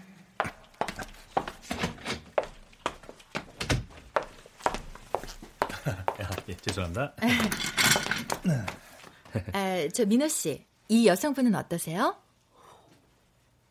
[6.47, 7.13] 예, 죄송합니다.
[9.51, 12.15] 아, 저 민호 씨, 이 여성분은 어떠세요?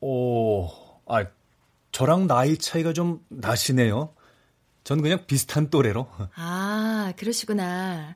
[0.03, 0.69] 오,
[1.07, 1.25] 아,
[1.91, 4.15] 저랑 나이 차이가 좀 나시네요.
[4.85, 6.07] 전 그냥 비슷한 또래로.
[6.35, 8.15] 아, 그러시구나.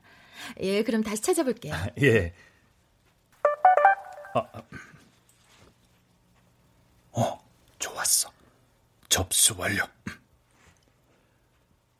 [0.61, 1.74] 예, 그럼 다시 찾아볼게요.
[2.03, 2.35] 예.
[4.35, 4.61] 아, 아.
[7.14, 7.40] 어,
[7.79, 8.31] 좋았어.
[9.14, 9.85] 접수 완료.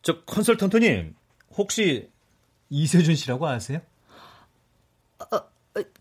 [0.03, 1.15] 저 컨설턴트님,
[1.57, 2.11] 혹시
[2.71, 3.81] 이세준 씨라고 아세요?
[5.21, 5.41] 어,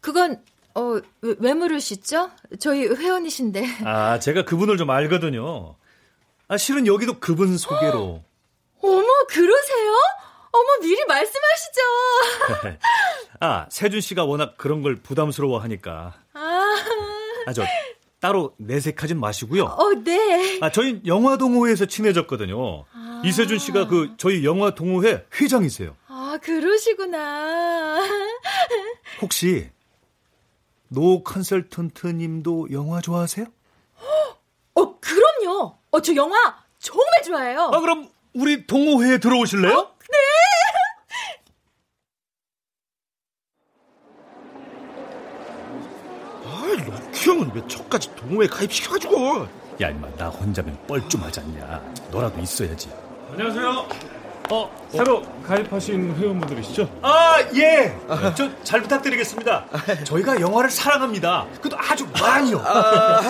[0.02, 2.32] 그건 어, 왜, 왜 물으시죠?
[2.60, 3.84] 저희 회원이신데.
[3.86, 5.76] 아, 제가 그분을 좀 알거든요.
[6.48, 8.24] 아, 실은 여기도 그분 소개로.
[8.82, 9.94] 어머, 그러세요?
[10.52, 11.82] 어머, 미리 말씀하시죠.
[13.40, 16.16] 아, 세준 씨가 워낙 그런 걸 부담스러워 하니까.
[16.34, 16.76] 아,
[17.46, 17.64] 아, 저,
[18.24, 19.64] 따로 내색하진 마시고요.
[19.66, 20.58] 어, 네.
[20.62, 22.86] 아, 저희 영화 동호회에서 친해졌거든요.
[23.26, 25.98] 이세준 씨가 그 저희 영화 동호회 회장이세요.
[26.08, 28.00] 아, 그러시구나.
[29.22, 29.70] 혹시
[30.88, 33.46] 노 컨설턴트 님도 영화 좋아하세요?
[34.76, 35.76] 어, 그럼요.
[35.92, 37.72] 어, 저 영화 정말 좋아해요.
[37.74, 39.78] 아, 그럼 우리 동호회에 들어오실래요?
[39.78, 39.96] 어?
[40.10, 40.18] 네.
[46.46, 49.48] 아, 럭키 형은 왜 저까지 동호회 가입시켜가지고.
[49.82, 51.82] 야, 임마, 나 혼자면 뻘쭘하지 않냐.
[52.12, 52.90] 너라도 있어야지.
[53.32, 53.88] 안녕하세요.
[54.52, 56.88] 어, 새로 가입하신 회원분들이시죠?
[57.02, 57.96] 아, 예.
[58.36, 59.66] 저잘 부탁드리겠습니다.
[60.04, 61.48] 저희가 영화를 사랑합니다.
[61.56, 62.60] 그것도 아주 많이요.
[62.60, 63.22] 아,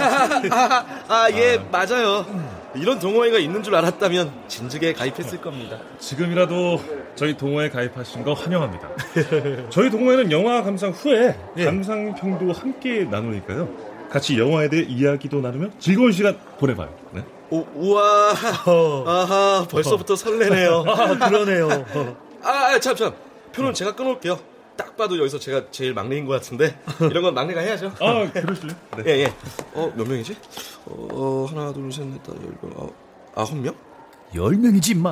[0.52, 2.26] 아, 아, 예, 맞아요.
[2.76, 5.78] 이런 동호회가 있는 줄 알았다면 진즉에 가입했을 겁니다.
[6.00, 6.82] 지금이라도
[7.16, 8.90] 저희 동호회 가입하신 거 환영합니다.
[9.70, 13.93] 저희 동호회는 영화 감상 후에 감상평도 함께 나누니까요.
[14.14, 16.96] 같이 영화에 대해 이야기도 나누며 즐거운 시간 보내봐요.
[17.14, 17.26] 네?
[17.50, 18.32] 오, 우와,
[19.08, 20.84] 아하, 벌써부터 설레네요.
[20.88, 21.68] 아, 그러네요.
[22.44, 23.12] 아, 아, 참, 참.
[23.54, 24.40] 표는 제가 끊어올게요.
[24.78, 27.92] 딱 봐도 여기서 제가 제일 막내인 것 같은데 이런 건 막내가 해야죠.
[28.00, 28.76] 아, 그러실래요?
[28.98, 29.04] 네.
[29.08, 29.34] 예, 예.
[29.74, 30.36] 어, 몇 명이지?
[30.86, 32.94] 어, 하나, 둘, 셋, 넷, 다섯, 열 명, 아홉,
[33.34, 33.74] 아홉 명?
[34.36, 35.10] 열 명이지, 임마.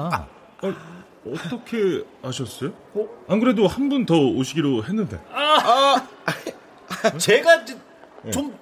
[0.62, 0.74] 어,
[1.28, 2.72] 어떻게 아셨어요?
[2.94, 3.08] 어?
[3.28, 5.20] 안 그래도 한 분 더 오시기로 했는데.
[5.34, 6.08] 아,
[7.18, 7.66] 제가
[8.32, 8.54] 좀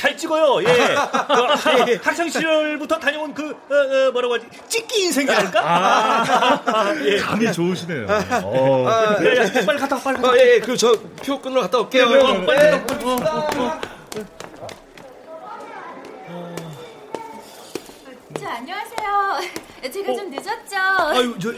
[0.00, 0.62] 잘 찍어요.
[0.62, 0.72] 예.
[1.84, 4.46] 그, 학창 시절부터 다녀온 그 어, 어, 뭐라고 하지?
[4.66, 5.60] 찍기 인생이랄까?
[5.62, 7.18] 아, 예.
[7.18, 8.06] 감이 좋으시네요.
[8.44, 8.88] 어.
[8.88, 10.32] 아, 야, 야, 빨리 갔다 와, 빨리 갔다 와.
[10.32, 10.60] 아, 예, 예.
[10.60, 12.08] 그, 저, 표 끊으러 갔다 올게요.
[12.08, 12.70] 네, 네, 네, 빨리 예.
[12.70, 13.80] 갔다 와, 빨리 와.
[18.40, 19.40] 저 안녕하세요.
[19.92, 20.76] 제가 좀 늦었죠.
[21.12, 21.52] 아유, 저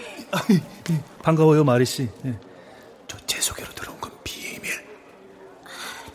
[1.22, 2.09] 반가워요, 마리 씨.
[2.26, 2.35] 예.
[3.06, 4.72] 저 제 소개로 들어온 건 비밀.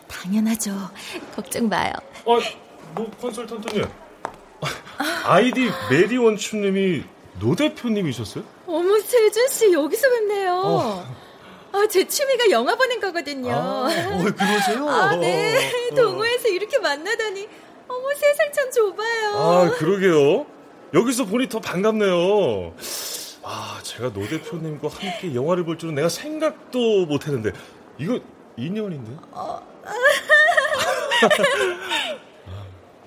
[0.08, 0.90] 당연하죠.
[1.34, 1.92] 걱정 마요.
[2.28, 3.84] 아, 노 컨설턴트님.
[5.24, 7.04] 아이디 메리원춘님이
[7.40, 8.44] 노 대표님이셨어요?
[8.66, 10.52] 어머, 세준 씨 여기서 뵙네요.
[10.52, 11.16] 어.
[11.72, 13.54] 아, 제 취미가 영화 보는 거거든요.
[13.54, 14.88] 아, 어, 그러세요?
[14.88, 15.90] 아, 네.
[15.94, 17.48] 동호회에서 이렇게 만나다니.
[17.88, 19.30] 어머, 세상 참 좁아요.
[19.36, 20.46] 아, 그러게요.
[20.92, 22.74] 여기서 보니 더 반갑네요.
[23.42, 27.52] 아, 제가 노 대표님과 함께 영화를 볼 줄은 내가 생각도 못 했는데.
[27.98, 28.20] 이거
[28.56, 29.12] 인연인데?
[29.32, 29.77] 어.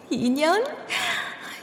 [0.09, 0.65] 인연?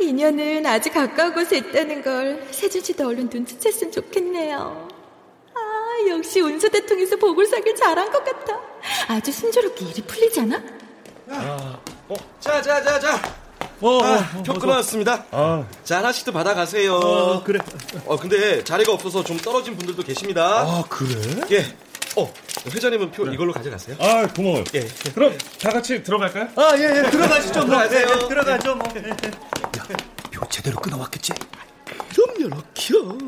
[0.00, 4.88] 인연은 아주 가까운 곳에 있다는 걸 세준 씨도 얼른 눈치챘으면 좋겠네요.
[5.54, 8.60] 아, 역시 운수대 통해서 보궐사길 잘한 것 같아.
[9.08, 10.62] 아주 순조롭게 일이 풀리잖아?
[11.30, 11.78] 아,
[12.08, 13.20] 어, 자, 자, 자, 자.
[13.80, 14.60] 어, 아, 어, 표 어서.
[14.60, 15.26] 끊어왔습니다.
[15.30, 15.64] 아.
[15.84, 16.94] 자, 하나씩 또 받아가세요.
[16.94, 17.60] 어, 그래.
[18.06, 20.60] 어, 근데 자리가 없어서 좀 떨어진 분들도 계십니다.
[20.62, 21.40] 아, 그래?
[21.50, 21.76] 예.
[22.16, 22.32] 어,
[22.66, 23.96] 회장님은 표 이걸로 가져가세요.
[24.00, 24.64] 아, 고마워요.
[24.74, 24.86] 예.
[25.14, 26.48] 그럼 다 같이 들어갈까요?
[26.56, 27.10] 아, 예, 예.
[27.10, 27.60] 들어가시죠.
[27.60, 27.66] 뭐.
[27.66, 28.06] 들어가세요.
[28.08, 28.88] 예, 예, 들어가죠, 뭐.
[28.88, 29.86] 야,
[30.32, 31.32] 표 제대로 끊어왔겠지?
[32.14, 33.18] 그럼요, 럭키요.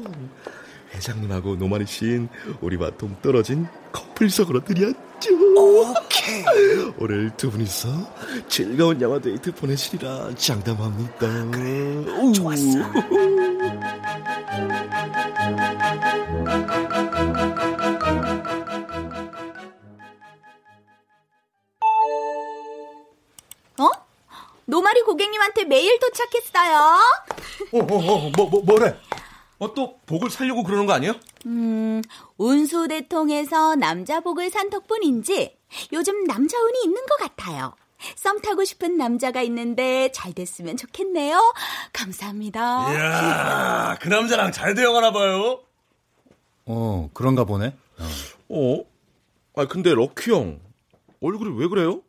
[0.94, 2.28] 회장님하고 노마리 씨인
[2.60, 4.98] 우리와 동떨어진 커플석으로 드렸죠.
[5.26, 6.42] 오케이.
[6.98, 7.88] 오늘 두 분이서
[8.48, 11.50] 즐거운 영화 데이트 보내시리라 장담합니다.
[11.52, 12.80] 그래, 좋았어.
[12.80, 13.49] 어?
[25.70, 26.98] 메일 도착했어요.
[27.72, 28.96] 어, 어, 어, 뭐, 뭐, 뭐래?
[29.60, 31.14] 어, 또 복을 살려고 그러는 거 아니에요?
[31.46, 32.02] 음,
[32.36, 35.56] 운수 대통에서 남자 복을 산 덕분인지
[35.92, 37.76] 요즘 남자 운이 있는 것 같아요.
[38.16, 41.38] 썸 타고 싶은 남자가 있는데 잘 됐으면 좋겠네요.
[41.92, 42.92] 감사합니다.
[42.92, 45.60] 이야, 그 남자랑 잘 되어가나 봐요.
[46.66, 47.76] 어, 그런가 보네.
[48.48, 48.84] 어?
[49.54, 50.58] 아, 근데 럭키 형
[51.20, 52.00] 얼굴이 왜 그래요?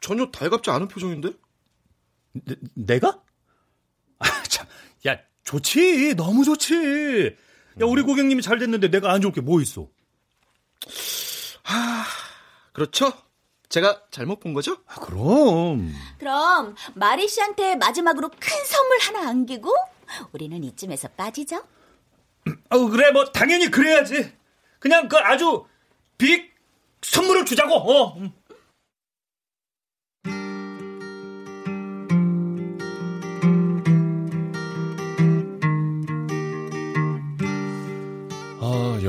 [0.00, 1.32] 전혀 달갑지 않은 표정인데?
[2.32, 3.20] 내, 내가?
[4.18, 4.66] 아, 참.
[5.06, 6.14] 야, 좋지.
[6.16, 7.36] 너무 좋지.
[7.80, 9.88] 야, 우리 고객님이 잘 됐는데 내가 안 좋을 게 뭐 있어?
[11.62, 12.04] 하,
[12.72, 13.12] 그렇죠?
[13.68, 14.78] 제가 잘못 본 거죠?
[14.86, 15.92] 아, 그럼.
[16.18, 19.72] 그럼 마리 씨한테 마지막으로 큰 선물 하나 안기고
[20.32, 21.62] 우리는 이쯤에서 빠지죠?
[22.70, 24.32] 어, 그래, 뭐, 당연히 그래야지.
[24.80, 25.64] 그냥 그 아주
[26.18, 26.50] 빅
[27.02, 28.16] 선물을 주자고, 어.
[28.18, 28.32] 음.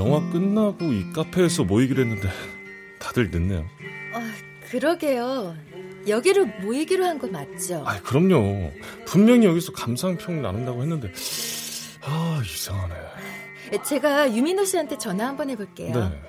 [0.02, 2.28] 영화 끝나고 이 카페에서 모이기로 했는데
[3.00, 3.66] 다들 늦네요.
[4.14, 4.34] 아,
[4.70, 5.56] 그러게요.
[6.08, 7.84] 여기로 모이기로 한 거 맞죠?
[7.86, 8.72] 아, 그럼요.
[9.06, 11.12] 분명히 여기서 감상평 나눈다고 했는데
[12.04, 12.96] 아, 이상하네.
[13.86, 15.94] 제가 유민호 씨한테 전화 한번 해볼게요.
[15.94, 16.22] 네.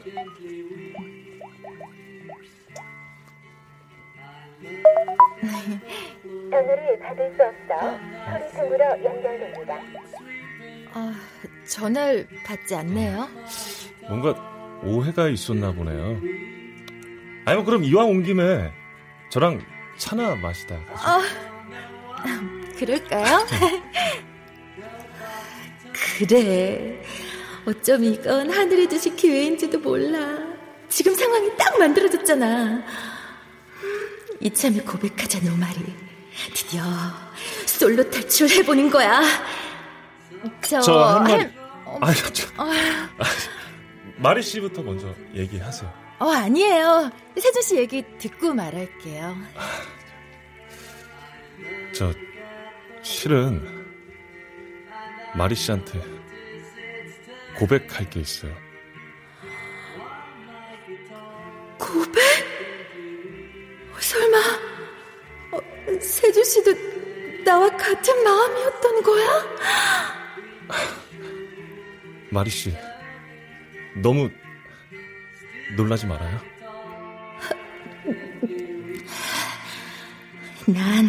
[6.51, 7.99] 전화를 받을 수 없어
[8.31, 9.75] 소리 통으로 연결됩니다.
[10.95, 11.15] 아,
[11.67, 13.29] 전화를 받지 않네요.
[14.09, 14.33] 뭔가
[14.83, 16.21] 오해가 있었나 보네요.
[17.45, 18.71] 아니 뭐 그럼 이왕 온 김에
[19.31, 19.65] 저랑
[19.97, 20.77] 차나 마시다.
[20.95, 21.23] 아,
[22.79, 23.47] 그럴까요?
[26.19, 27.03] 그래.
[27.65, 30.19] 어쩜 이건 하늘에 두신 기회인지도 몰라.
[30.89, 32.83] 지금 상황이 딱 만들어졌잖아.
[34.41, 35.95] 이참에 고백하자, 노말이.
[36.55, 36.83] 드디어
[37.67, 39.23] 솔로 탈출해보는 거야.
[40.63, 41.33] 저, 저한 말...
[41.33, 41.53] 할...
[41.85, 41.99] 어...
[42.01, 42.47] 아니, 저...
[42.63, 42.67] 어...
[44.17, 45.93] 마리 씨부터 먼저 얘기하세요.
[46.21, 47.11] 어, 아니에요.
[47.37, 49.37] 세준 씨 얘기 듣고 말할게요.
[51.93, 52.13] 저,
[53.03, 53.61] 실은,
[55.35, 56.01] 마리 씨한테
[57.57, 58.55] 고백할 게 있어요.
[61.79, 62.23] 고백?
[63.99, 64.39] 설마,
[65.53, 65.61] 어,
[66.01, 66.75] 세준 씨도
[67.45, 69.45] 나와 같은 마음이었던 거야?
[72.31, 72.73] 마리 씨,
[73.97, 74.31] 너무
[75.77, 76.41] 놀라지 말아요.
[80.67, 81.09] 난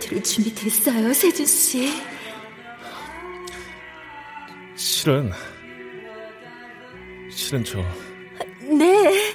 [0.00, 1.92] 들을 준비 됐어요, 세준 씨.
[4.74, 5.30] 실은
[7.30, 7.78] 실은 저
[8.60, 9.34] 네.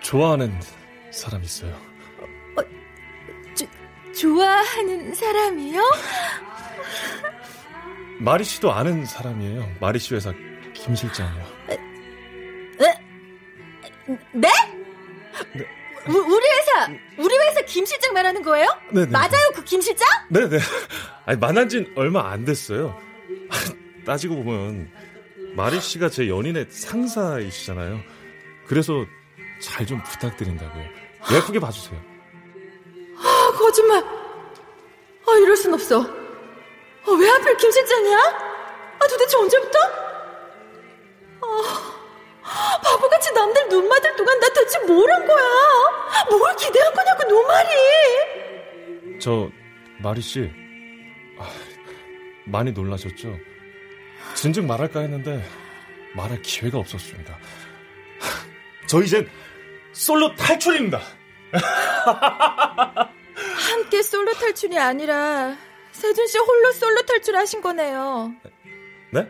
[0.00, 0.54] 좋아하는
[1.10, 1.74] 사람 있어요.
[2.56, 2.62] 어,
[3.54, 3.66] 조,
[4.12, 5.80] 좋아하는 사람이요?
[8.18, 9.76] 마리 씨도 아는 사람이에요.
[9.80, 10.32] 마리 씨 회사
[10.74, 11.44] 김 실장이요.
[11.68, 11.78] 네?
[14.32, 14.48] 네.
[16.06, 18.66] 우, 리 회사, 우리 회사 김 실장 말하는 거예요?
[18.92, 19.06] 네네.
[19.10, 20.06] 맞아요, 그 김 실장?
[20.28, 20.58] 네네.
[21.24, 22.98] 아니, 만난 진 얼마 안 됐어요.
[24.04, 24.90] 따지고 보면,
[25.56, 28.00] 마리 씨가 제 연인의 상사이시잖아요.
[28.66, 29.04] 그래서
[29.60, 30.84] 잘 좀 부탁드린다고요.
[31.32, 31.98] 예쁘게 봐주세요.
[33.16, 34.04] 아, 거짓말.
[34.04, 36.06] 아, 이럴 순 없어.
[37.06, 38.18] 아, 왜 하필 김 실장이야?
[38.98, 39.78] 아, 도대체 언제부터?
[41.42, 41.94] 아.
[42.82, 45.44] 바보같이 남들 눈 맞을 동안 나 대체 뭘 한 거야?
[46.30, 47.68] 뭘 기대한 거냐고, 노말이!
[49.20, 49.48] 저,
[50.00, 50.50] 마리 씨,
[51.38, 51.50] 아,
[52.46, 53.38] 많이 놀라셨죠?
[54.34, 55.42] 진즉 말할까 했는데,
[56.14, 57.38] 말할 기회가 없었습니다.
[58.86, 59.28] 저 이젠
[59.92, 61.00] 솔로 탈출입니다!
[63.56, 65.56] 함께 솔로 탈출이 아니라,
[65.94, 68.34] 세준 씨 홀로 솔로 탈출하신 거네요.
[69.12, 69.28] 네?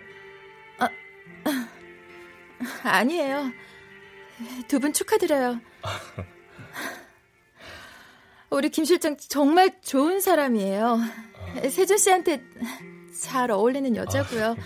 [0.78, 0.88] 아,
[2.82, 3.52] 아니에요.
[4.68, 5.60] 두 분 축하드려요.
[8.50, 10.98] 우리 김 실장 정말 좋은 사람이에요.
[11.70, 12.42] 세준 씨한테
[13.20, 14.56] 잘 어울리는 여자고요.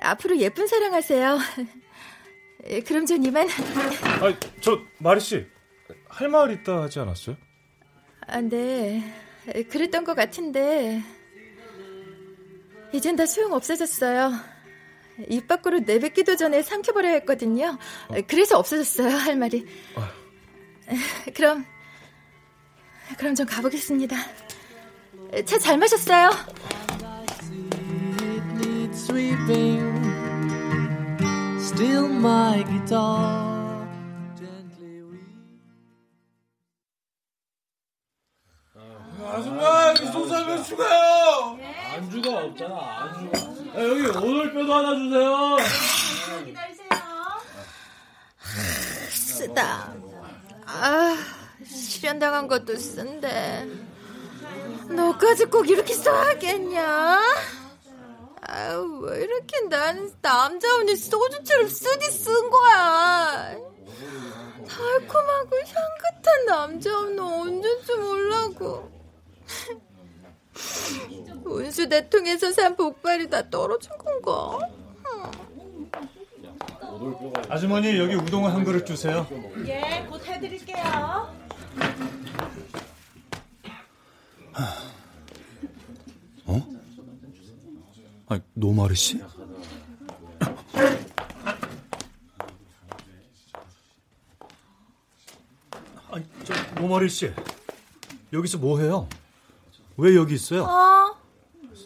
[0.00, 1.38] 앞으로 예쁜 사랑하세요.
[2.86, 3.48] 그럼 전 이만.
[3.48, 5.44] 아, 저 마리 씨,
[6.08, 7.36] 할 말 있다 하지 않았어요?
[8.26, 9.02] 아, 네.
[9.68, 11.02] 그랬던 것 같은데
[12.92, 14.32] 이젠 다 소용 없어졌어요.
[15.28, 17.76] 입 밖으로 내뱉기도 전에 삼켜버려야 했거든요.
[18.08, 18.14] 어.
[18.28, 19.66] 그래서 없어졌어요, 할 말이.
[19.96, 20.02] 어.
[21.34, 21.64] 그럼,
[23.18, 24.16] 그럼 전 가보겠습니다.
[25.44, 26.30] 차 잘 마셨어요.
[31.58, 33.57] Still my guitar.
[39.38, 41.58] 아줌마 여기 소살면 추가요.
[41.94, 43.38] 안주가 없잖아 안주가.
[43.38, 45.56] 야, 여기 오돌뼈도 하나 주세요.
[46.44, 46.88] 기다리세요.
[49.12, 49.94] 쓰다.
[50.66, 51.16] 아
[51.64, 53.68] 실현당한 것도 쓴데
[54.88, 57.20] 너까지 꼭 이렇게 써야겠냐?
[58.42, 63.56] 아유 왜 이렇게 난 남자 언니 소주처럼 쓰디 쓴 거야?
[64.68, 68.97] 달콤하고 향긋한 남자 언니 언제쯤 올라고?
[71.44, 74.58] 운수 대 통에서 산 복발이 다 떨어진 건가?
[77.48, 79.26] 아주머니 여기 우동 한 그릇 주세요.
[79.66, 81.32] 예, 곧 해드릴게요.
[86.46, 86.62] 어?
[88.28, 89.20] 아, 노마르 씨?
[96.10, 97.30] 아, 저 노마르 씨
[98.32, 99.08] 여기서 뭐 해요?
[99.98, 100.62] 왜 여기 있어요?
[100.62, 101.16] 어?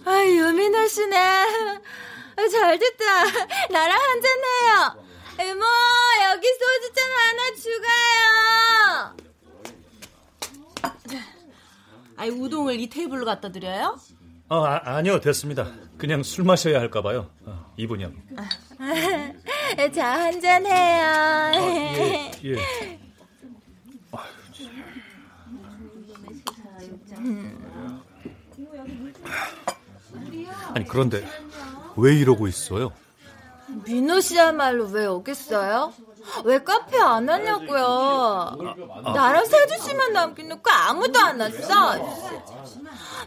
[0.05, 1.17] 아, 유민호 씨네.
[1.17, 3.05] 아, 잘 됐다.
[3.71, 5.03] 나랑 한잔해요.
[5.51, 5.65] 이모,
[6.31, 9.17] 여기 소주 잔 하나 추가요.
[12.17, 13.99] 아이, 우동을 이 테이블로 갖다 드려요?
[14.51, 15.73] 어, 아, 니요 됐습니다.
[15.97, 17.31] 그냥 술 마셔야 할까 봐요.
[17.47, 18.13] 어, 이분이요.
[19.95, 21.53] 자, 한잔해요.
[21.55, 23.02] 예, 예.
[30.75, 31.27] 아니 그런데
[31.97, 32.93] 왜 이러고 있어요?
[33.87, 35.93] 민호 씨야말로 왜 있어요?
[36.45, 38.57] 왜 카페 안 왔냐고요?
[39.15, 41.97] 나랑 세주 씨만 남겨놓고 아무도 안 왔어.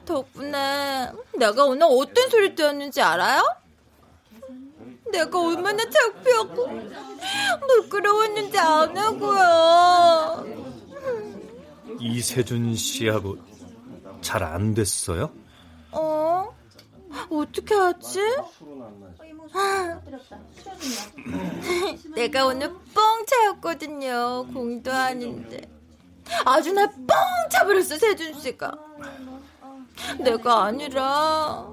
[0.06, 3.42] 덕분에 내가 오늘 어떤 소리 들었는지 알아요?
[5.12, 6.70] 내가 얼마나 창피하고
[7.68, 10.46] 부끄러웠는지 아냐고요.
[12.00, 13.38] 이세준 씨하고
[14.22, 15.32] 잘 안 됐어요?
[15.92, 16.54] 어?
[17.30, 18.20] 어떻게 하지?
[22.16, 24.48] 내가 오늘 뻥 차였거든요.
[24.54, 25.62] 공도 아닌데.
[26.46, 27.08] 아주 날뻥
[27.52, 28.72] 차버렸어, 세준 씨가.
[30.20, 31.68] 내가 아니라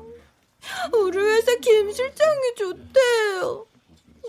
[0.92, 3.66] 우리 회사 김 실장이 좋대요.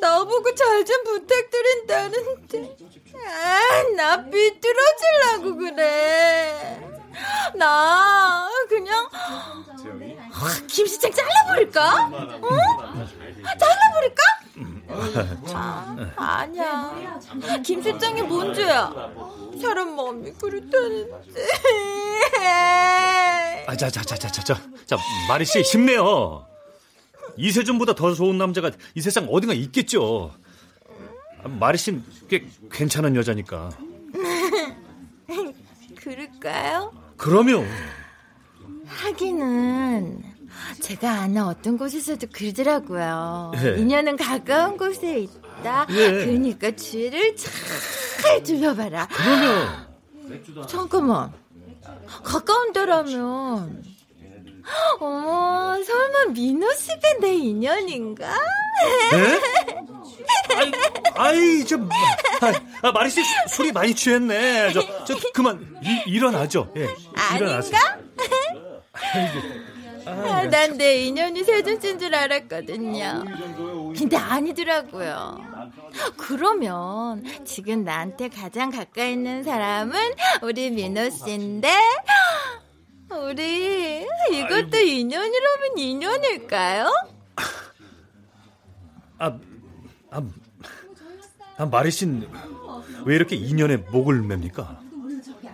[0.01, 2.77] 나보고 잘 좀 부탁드린다는데.
[3.15, 6.89] 아, 나 삐뚤어질라고 그래.
[7.55, 8.49] 나
[10.43, 12.09] 그냥 김 실장 잘라버릴까?
[12.43, 12.57] 응?
[13.59, 14.23] 잘라버릴까?
[15.53, 17.19] 아, 아니야.
[17.63, 18.93] 김 실장이 뭔 죄야?
[19.61, 21.13] 사람 마음이 그렇다는데.
[23.67, 26.45] 아, 자, 자, 자, 자, 자, 자, 자, 마리 씨 힘내요.
[27.37, 30.31] 이세준보다 더 좋은 남자가 이 세상 어딘가 있겠죠.
[31.43, 33.71] 마리 씨는 꽤 괜찮은 여자니까.
[35.95, 36.93] 그럴까요?
[37.17, 37.67] 그러면
[38.85, 40.23] 하기는
[40.81, 43.51] 제가 아는 어떤 곳에서도 그러더라고요.
[43.63, 43.75] 예.
[43.79, 45.87] 인연은 가까운 곳에 있다.
[45.89, 46.11] 예.
[46.25, 49.07] 그러니까 주위를 잘 둘러봐라.
[49.11, 49.87] 그러면
[50.67, 51.31] 잠깐만.
[52.23, 53.83] 가까운 데라면
[54.99, 58.33] 어머 설마 민호 씨가 내 인연인가?
[59.11, 59.41] 네?
[61.15, 61.89] 아이, 좀,
[62.81, 64.73] 아, 마리 씨 수- 술이 많이 취했네.
[64.73, 66.71] 저, 저, 그만, 이, 일어나죠.
[66.77, 66.89] 예,
[67.35, 67.77] 일어나세요.
[67.77, 67.99] 아닌가?
[70.05, 73.23] 아, 난내 인연이 세준 씨인 줄 알았거든요.
[73.95, 75.37] 근데 아니더라고요.
[76.17, 79.95] 그러면 지금 나한테 가장 가까이 있는 사람은
[80.41, 81.69] 우리 민호 씨인데
[83.09, 86.91] 우리 이것도 인연이라면 인연일까요?
[89.19, 89.39] 아,
[90.09, 90.21] 아,
[91.57, 92.27] 아 마리 씨는
[93.05, 94.81] 왜 이렇게 인연에 목을 맵니까?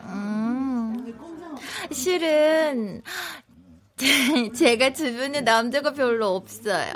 [0.06, 1.14] 음,
[1.92, 3.02] 실은
[4.56, 6.94] 제가 주변에 남자가 별로 없어요.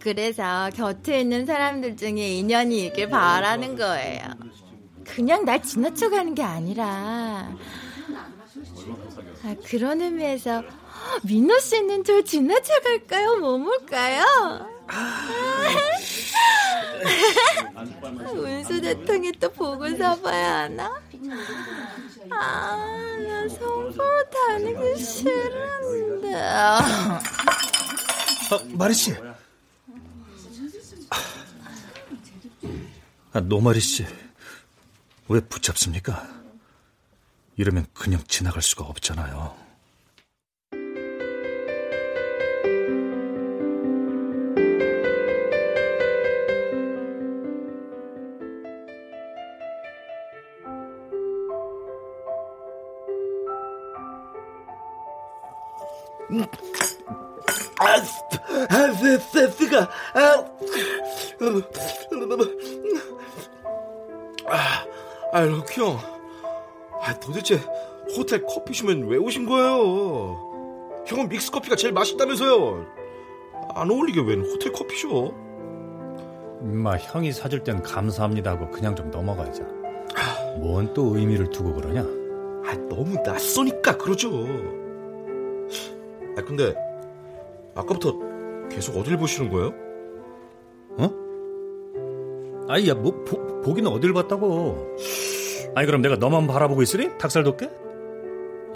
[0.00, 4.22] 그래서 곁에 있는 사람들 중에 인연이 있길 바라는 거예요.
[5.04, 7.56] 그냥 날 지나쳐 가는 게 아니라
[9.44, 10.62] 아, 그런 의미에서
[11.22, 13.36] 민호 씨는 저 지나쳐 갈까요?
[13.36, 14.68] 머물까요?
[18.34, 21.07] 운수 대통이 또 복을 사봐야 하나?
[22.30, 22.76] 아,
[23.26, 26.34] 나 성포로 다니기 싫은데.
[26.34, 27.20] 아,
[28.74, 29.14] 마리 씨.
[33.32, 34.06] 아, 노마리 씨.
[35.28, 36.26] 왜 붙잡습니까?
[37.56, 39.67] 이러면 그냥 지나갈 수가 없잖아요.
[57.80, 58.84] 아, 아,
[60.14, 60.44] 아,
[64.50, 64.84] 아,
[65.32, 65.98] 아, 럭키 형.
[67.02, 67.60] 아, 도대체
[68.16, 71.04] 호텔 커피숍엔 왜 오신 거예요?
[71.06, 72.86] 형은 믹스 커피가 제일 맛있다면서요.
[73.74, 75.32] 안 어울리게 웬 호텔 커피숍?
[76.62, 79.62] 임마, 형이 사줄 땐 감사합니다 하고 그냥 좀 넘어가자.
[80.60, 82.00] 뭔 또 의미를 두고 그러냐?
[82.66, 84.28] 아, 너무 낯서니까 그러죠.
[86.38, 86.72] 아, 근데
[87.74, 88.14] 아까부터
[88.68, 89.74] 계속 어딜 보시는 거예요?
[92.70, 94.94] 아이, 야, 뭐, 보, 보기는 어딜 봤다고.
[95.74, 97.16] 아니, 그럼 내가 너만 바라보고 있으리?
[97.16, 97.66] 닭살 돋게?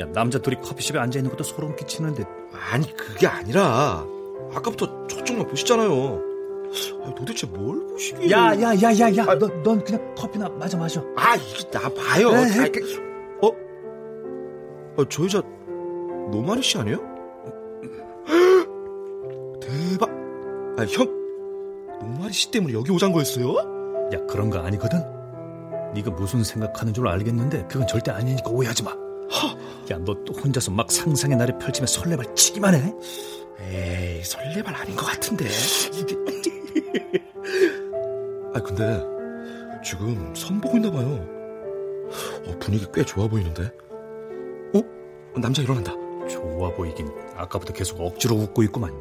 [0.00, 2.24] 야, 남자 둘이 커피숍에 앉아있는 것도 소름 끼치는데.
[2.72, 4.06] 아니, 그게 아니라,
[4.54, 6.22] 아까부터 저쪽만 보시잖아요.
[7.04, 8.30] 아, 도대체 뭘 보시길래.
[8.30, 9.38] 야, 야, 야, 야, 야.
[9.38, 11.04] 너, 넌 그냥 커피나 마저 마셔.
[11.14, 12.30] 아, 이게 나 봐요.
[12.30, 13.52] 아, 어?
[14.96, 15.42] 아, 저 여자,
[16.30, 17.11] 노마리 씨 아니에요?
[20.78, 21.06] 아, 형,
[22.00, 23.54] 노마리 씨 때문에 여기 오잔 거였어요?
[24.14, 24.98] 야, 그런 거 아니거든?
[25.94, 28.90] 네가 무슨 생각하는 줄 알겠는데 그건 절대 아니니까 오해하지 마.
[29.90, 32.94] 야, 너 또 혼자서 막 상상의 날에 펼치며 설레발 치기만 해?
[33.60, 35.44] 에이, 설레발 아닌 것 같은데.
[38.54, 39.02] 아, 근데
[39.84, 41.26] 지금 선 보고 있나 봐요.
[42.46, 43.64] 어, 분위기 꽤 좋아 보이는데.
[44.74, 44.80] 어?
[45.40, 45.92] 남자 일어난다.
[46.28, 48.92] 좋아 보이긴 아까부터 계속 억지로 웃고 있구만.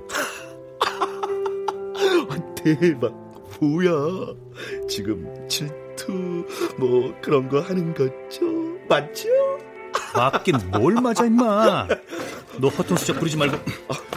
[2.62, 3.14] 아, 대박.
[3.60, 3.92] 뭐야.
[4.88, 6.46] 지금 질투
[6.78, 8.46] 뭐 그런 거 하는 거죠?
[8.88, 9.28] 맞죠?
[10.16, 11.88] 맞긴 뭘 맞아 임마.
[12.58, 13.58] 너 허튼 수작 부리지 말고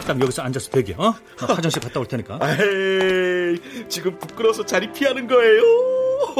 [0.07, 0.93] 딱 여기서 앉아서 대기.
[0.97, 1.13] 어?
[1.37, 2.39] 나 화장실 갔다 올 테니까.
[2.41, 5.61] 에이, 지금 부끄러워서 자리 피하는 거예요.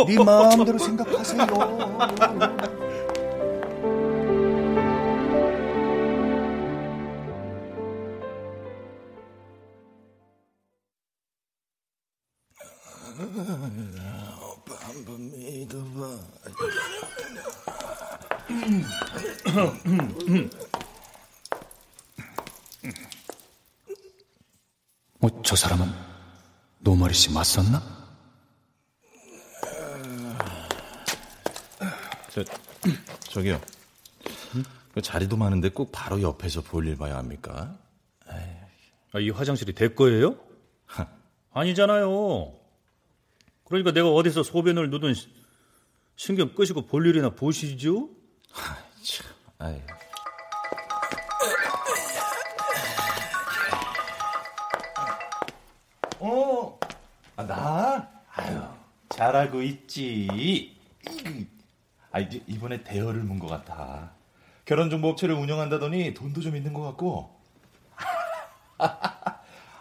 [0.08, 1.46] 네 마음대로 생각하세요.
[13.18, 16.20] 오빠 한 번 믿어봐.
[25.22, 25.88] 어, 저 사람은
[26.80, 27.82] 노마리 씨 맞섰나?
[32.32, 32.44] 저,
[33.30, 33.60] 저기요.
[34.94, 37.76] 그 자리도 많은데 꼭 바로 옆에서 볼일 봐야 합니까?
[38.28, 40.36] 아, 이 화장실이 대 거예요?
[41.54, 42.54] 아니잖아요.
[43.66, 45.28] 그러니까 내가 어디서 소변을 누든 시-
[46.16, 48.10] 신경 끄시고 볼 일이나 보시죠?
[49.58, 49.82] 아이.
[56.20, 56.80] 어,
[57.36, 58.10] 아, 나?
[58.36, 58.62] 아유,
[59.10, 60.78] 잘 알고 있지.
[62.12, 64.12] 아, 이번에 대여를 문 것 같아.
[64.66, 67.36] 결혼정보 업체를 운영한다더니 돈도 좀 있는 것 같고.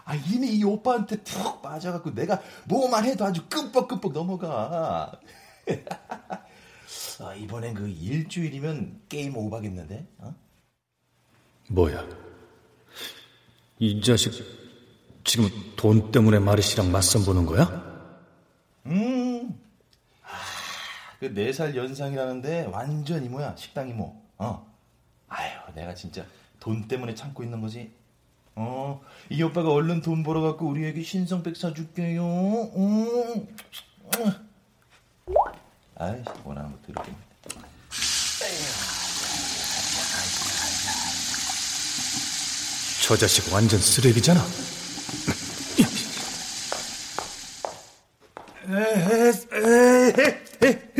[0.05, 5.11] 아, 이미 이 오빠한테 푹 빠져갖고 내가 뭐만 해도 아주 끔뻑끔뻑 넘어가.
[7.19, 10.07] 아, 이번엔 그 일주일이면 게임 오바겠는데?
[10.19, 10.35] 어?
[11.71, 12.07] 뭐야?
[13.79, 14.31] 이 자식
[15.23, 17.65] 지금 돈 때문에 마리 씨랑 맞선 보는 거야?
[18.85, 19.59] 음.
[21.19, 23.55] 그네 살 연상이라는데 완전 이모야.
[23.55, 24.21] 식당 이모.
[24.37, 24.71] 어.
[25.27, 26.23] 아유, 내가 진짜
[26.59, 27.91] 돈 때문에 참고 있는 거지.
[28.55, 29.01] 어.
[29.29, 32.23] 이 오빠가 얼른 돈 벌어 갖고 우리에게 신성백 사줄게요.
[32.23, 33.47] 음.
[34.17, 34.49] 음.
[35.97, 37.11] 아이, 원하는 거 들을게.
[43.05, 44.41] 저 자식 완전 쓰레기잖아.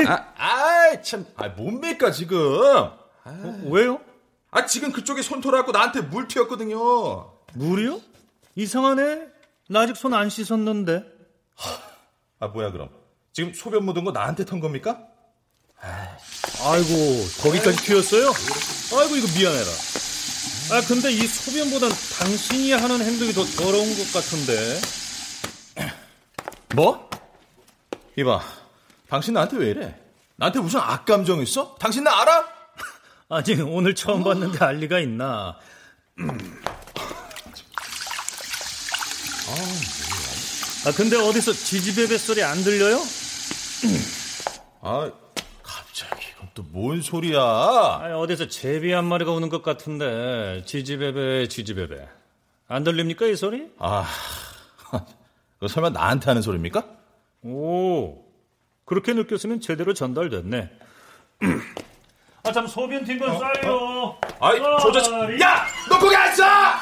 [0.08, 1.26] 아, 아이, 참.
[1.36, 2.38] 아, 뭡니까, 지금?
[2.38, 4.00] 어, 왜요?
[4.52, 7.35] 아, 지금 그쪽에 손톱갖고 나한테 물 튀었거든요.
[7.56, 8.02] 물이요?
[8.56, 9.28] 이상하네.
[9.70, 11.04] 나 아직 손 안 씻었는데.
[12.40, 12.90] 아, 뭐야, 그럼?
[13.34, 15.00] 지금 소변 묻은 거 나한테 턴 겁니까?
[15.82, 18.28] 아이고, 거기까지 튀었어요?
[19.00, 19.72] 아이고, 이거 미안해라.
[20.72, 21.90] 아, 근데 이 소변보단
[22.20, 24.80] 당신이 하는 행동이 더 더러운 것 같은데.
[26.76, 27.10] 뭐?
[28.18, 28.42] 이봐,
[29.10, 30.00] 당신 나한테 왜 이래?
[30.38, 31.76] 나한테 무슨 악감정 있어?
[31.80, 32.46] 당신 나 알아?
[33.30, 35.58] 아니, 오늘 처음 봤는데 알 리가 있나.
[40.88, 43.00] 아, 근데 어디서 지지배배 소리 안 들려요?
[44.82, 45.12] 아,
[45.64, 48.00] 갑자기 이건 또 뭔 소리야?
[48.02, 52.08] 아니, 어디서 제비 한 마리가 우는 것 같은데, 지지배배, 지지배배.
[52.68, 53.68] 안 들립니까, 이 소리?
[53.80, 54.06] 아,
[55.60, 56.84] 그 설마 나한테 하는 소리입니까?
[57.44, 58.24] 오,
[58.86, 60.70] 그렇게 느꼈으면 제대로 전달됐네.
[62.44, 64.18] 아, 참, 소변 튄건 싸요.
[64.40, 65.12] 아이, 저 자식.
[65.42, 65.66] 야!
[65.90, 66.80] 너 거기 앉아!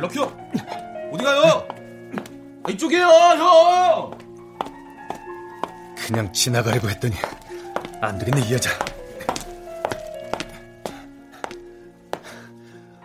[0.00, 1.10] 럭키 형!
[1.12, 1.68] 어디 가요?
[2.62, 4.18] 아, 이쪽이에요, 형!
[5.96, 7.14] 그냥 지나가려고 했더니,
[8.00, 8.70] 안 되겠네, 이 여자.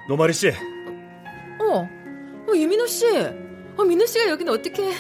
[0.08, 0.50] 노마리 씨,
[1.60, 1.88] 어,
[2.48, 3.06] 어 유민호 씨.
[3.78, 4.92] 어, 민호 씨가 여긴 어떻게?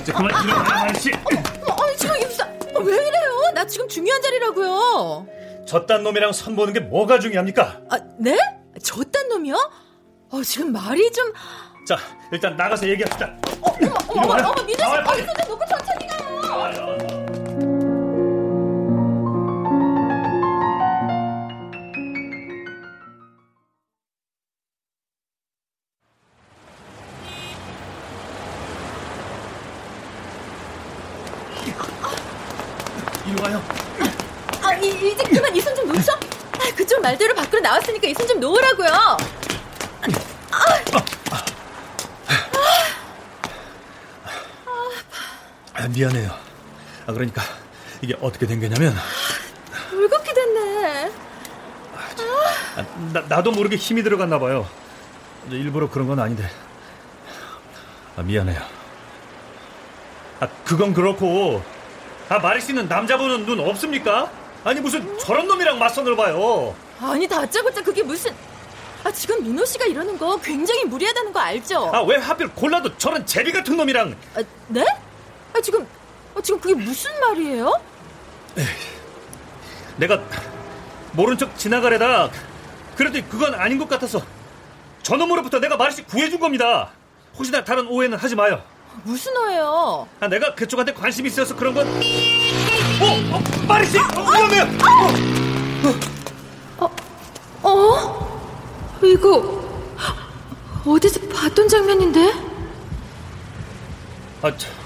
[0.00, 1.12] 이제 그만 들어가, 마리 씨.
[1.12, 2.44] 어, 아니 지금 임사.
[2.74, 3.52] 어, 왜 이래요?
[3.54, 5.26] 나 지금 중요한 자리라고요.
[5.66, 7.82] 저딴 놈이랑 선 보는 게 뭐가 중요합니까?
[7.90, 8.36] 아, 네?
[8.82, 9.56] 저딴 놈이요?
[10.36, 11.32] 어, 지금 말이 좀.
[11.86, 11.96] 자,
[12.30, 13.32] 일단 나가서 얘기합시다.
[13.62, 14.52] 어머, 어머, 와요.
[14.54, 17.66] 어머, 민호 씨, 나와요, 거기서 좀 놓고 천천히 가요.
[33.26, 33.62] 이리 와요.
[34.62, 36.12] 아, 이, 이제 그만 이 손 좀 놓죠?
[36.12, 39.16] 아, 그쪽 말대로 밖으로 나왔으니까 이 손 좀 놓으라고요.
[45.86, 46.30] 아, 미안해요.
[47.06, 47.42] 아, 그러니까
[48.02, 48.92] 이게 어떻게 된 거냐면
[49.92, 51.12] 울겁게 됐네.
[52.76, 54.68] 아, 나, 나도 모르게 힘이 들어갔나 봐요.
[55.48, 56.50] 일부러 그런 건 아닌데.
[58.16, 58.60] 아, 미안해요.
[60.40, 61.62] 아, 그건 그렇고,
[62.28, 64.28] 아, 마리 씨는 남자 보는 눈 없습니까?
[64.64, 66.74] 아니, 무슨 저런 놈이랑 맞선을 봐요.
[67.00, 68.34] 아니, 다짜고짜 그게 무슨.
[69.04, 71.92] 아, 지금 민호 씨가 이러는 거 굉장히 무리하다는 거 알죠?
[71.94, 74.16] 아, 왜 하필 골라도 저런 제비 같은 놈이랑.
[74.34, 74.84] 아, 네?
[75.56, 75.86] 아, 지금,
[76.34, 77.72] 아, 지금 그게 무슨 말이에요?
[78.58, 78.66] 에이,
[79.96, 80.22] 내가
[81.12, 82.30] 모른 척 지나가려다
[82.94, 84.20] 그래도 그건 아닌 것 같아서
[85.02, 86.90] 저놈으로부터 내가 씨 구해준 겁니다.
[87.36, 88.62] 혹시나 다른 오해는 하지 마요.
[89.02, 90.06] 무슨 오해요?
[90.20, 91.86] 아, 내가 그쪽한테 관심이 있어서 그런 건.
[91.86, 94.64] 어, 어 마리 씨, 어, 위험해요.
[96.78, 96.90] 어,
[97.62, 99.00] 어, 어?
[99.02, 99.64] 이거
[100.86, 102.32] 어디서 봤던 장면인데?
[104.42, 104.85] 아, 저, 지금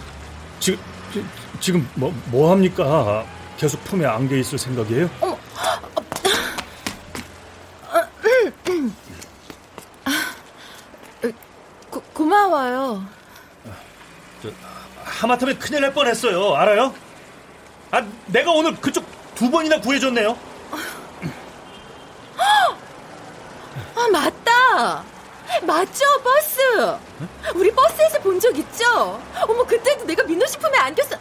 [1.60, 3.24] 지금 뭐, 뭐 합니까?
[3.58, 5.10] 계속 품에 안겨 있을 생각이에요?
[5.20, 5.36] 어머,
[11.90, 13.04] 고, 고마워요.
[14.42, 14.48] 저,
[15.04, 16.54] 하마터면 큰일 날 뻔했어요.
[16.54, 16.94] 알아요?
[17.90, 19.04] 아, 내가 오늘 그쪽
[19.34, 20.36] 두 번이나 구해줬네요.
[23.96, 25.04] 아, 맞다.
[25.62, 26.60] 맞죠, 버스.
[27.54, 29.20] 우리 버스에서 본 적 있죠?
[29.48, 31.16] 어머, 그때도 내가 민호 씨 품에 안겼어.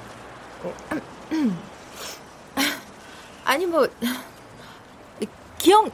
[3.46, 3.88] 아니, 뭐,
[5.58, 5.90] 기억,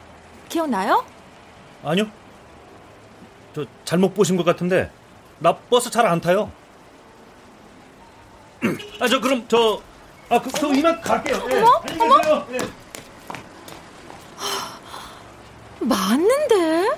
[0.49, 1.05] 기억나요?
[1.83, 2.05] 아니요.
[3.53, 4.91] 저 잘못 보신 것 같은데
[5.39, 6.51] 나 버스 잘 안 타요.
[8.99, 9.81] 아 저 그럼 저
[10.29, 11.47] 아, 그, 저 이만 갈게요.
[11.51, 11.61] 예.
[11.61, 12.45] 어머, 어머.
[12.51, 12.57] 예.
[15.79, 16.89] 맞는데?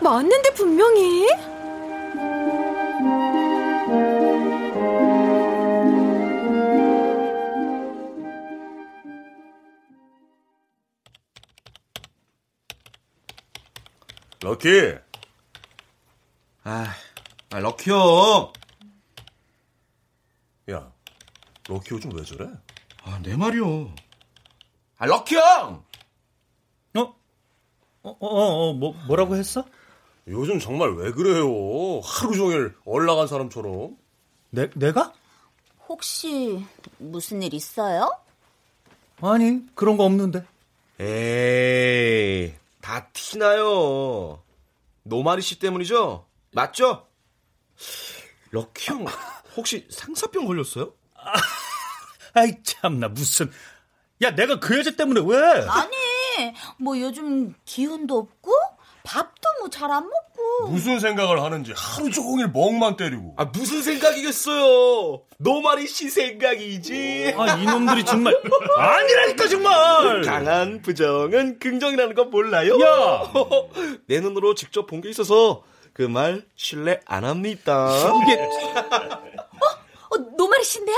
[0.00, 1.26] 맞는데 분명히?
[14.42, 14.94] 럭키.
[16.64, 16.94] 아,
[17.50, 18.52] 아 럭키 형.
[20.70, 20.92] 야,
[21.68, 22.50] 럭키 요즘 왜 저래?
[23.04, 23.94] 아, 내 말이요.
[24.98, 25.84] 아, 럭키 형!
[26.96, 27.00] 어?
[28.02, 29.64] 어, 어, 어, 뭐, 뭐라고 했어?
[30.26, 32.00] 요즘 정말 왜 그래요?
[32.00, 33.96] 하루 종일 얼라간 사람처럼.
[34.50, 35.12] 내, 내가?
[35.88, 36.64] 혹시
[36.98, 38.10] 무슨 일 있어요?
[39.20, 40.44] 아니, 그런 거 없는데.
[40.98, 44.42] 에이, 다 티나요.
[45.04, 46.26] 노마리 씨 때문이죠?
[46.52, 47.08] 맞죠?
[48.50, 49.06] 럭키 형,
[49.56, 50.92] 혹시 상사병 걸렸어요?
[51.14, 51.32] 아,
[52.34, 53.50] 아이, 참나, 무슨.
[54.20, 55.66] 야, 내가 그 여자 때문에 왜?
[55.68, 55.96] 아니,
[56.78, 58.52] 뭐 요즘 기운도 없고,
[59.04, 60.31] 밥도 뭐 잘 안 먹고.
[60.68, 63.34] 무슨 생각을 하는지 하루 종일 멍만 때리고.
[63.36, 65.22] 아, 무슨 생각이겠어요?
[65.38, 67.34] 노마리 씨 생각이지.
[67.36, 68.34] 아, 이놈들이 정말.
[68.76, 70.22] 아니라니까, 정말!
[70.22, 72.78] 강한 부정은 긍정이라는 거 몰라요?
[72.80, 73.32] 야!
[74.06, 77.90] 내 눈으로 직접 본 게 있어서 그 말 신뢰 안 합니다.
[78.24, 78.40] 이게.
[78.40, 79.66] 어?
[80.10, 80.96] 어, 노마리 씨인데요?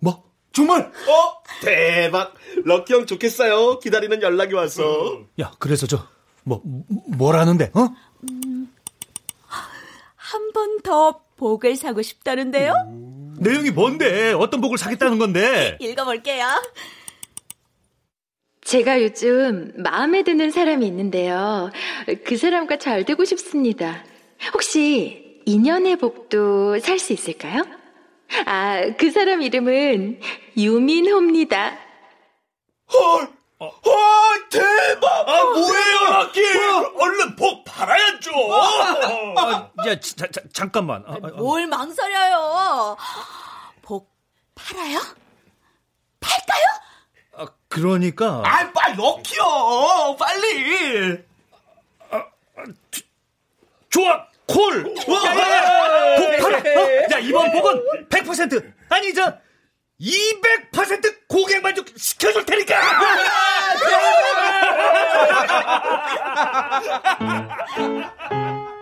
[0.00, 0.24] 뭐?
[0.52, 0.80] 정말?
[1.08, 1.42] 어?
[1.60, 2.34] 대박!
[2.64, 3.78] 럭키 형 좋겠어요.
[3.80, 5.20] 기다리는 연락이 왔어.
[5.40, 6.06] 야, 그래서 저,
[6.44, 6.62] 뭐,
[7.08, 7.88] 뭐라는데, 어?
[8.30, 8.55] 음,
[10.32, 12.72] 한 번 더 복을 사고 싶다는데요?
[12.88, 13.36] 음.
[13.38, 14.32] 내용이 뭔데?
[14.32, 15.76] 어떤 복을 사겠다는 건데?
[15.82, 16.46] 읽어볼게요.
[18.64, 21.70] 제가 요즘 마음에 드는 사람이 있는데요.
[22.24, 24.04] 그 사람과 잘 되고 싶습니다.
[24.54, 27.62] 혹시 인연의 복도 살 수 있을까요?
[28.46, 30.18] 아, 그 사람 이름은
[30.56, 31.78] 유민호입니다.
[32.92, 33.28] 헐!
[33.60, 35.28] 헐, 대박!
[35.28, 36.40] 아, 뭐예요, 락키!
[36.98, 38.30] 얼른 복 팔아야죠!
[39.38, 41.04] 아, 야, 자, 자, 잠깐만.
[41.06, 42.96] 아, 아, 뭘 망설여요?
[43.82, 44.10] 복
[44.54, 44.98] 팔아요?
[46.20, 46.64] 팔까요?
[47.38, 48.42] 아, 그러니까.
[48.44, 50.16] 아, 빨리 럭키요!
[50.18, 51.24] 빨리!
[52.10, 52.24] 아,
[52.90, 53.02] 주,
[53.90, 54.26] 좋아!
[54.46, 54.94] 콜!
[54.96, 56.16] 야, 야, 야!
[56.16, 56.58] 복 팔아!
[56.58, 57.06] 어?
[57.12, 59.38] 야, 이번 복은 100% 아니, 저,
[60.00, 62.76] 200% 고객 만족 시켜줄 테니까!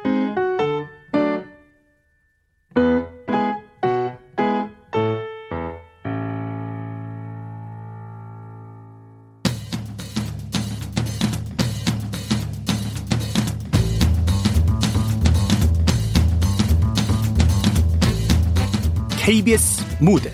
[19.25, 20.31] KBS 무대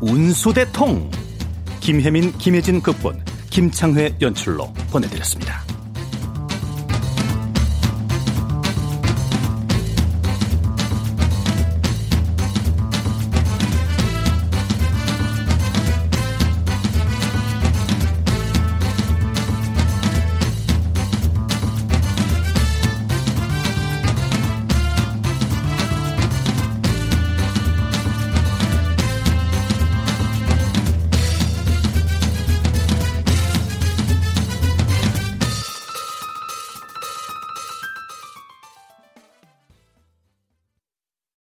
[0.00, 1.10] 운수대통
[1.80, 5.65] 김혜민 김혜진 극본 김창회 연출로 보내드렸습니다.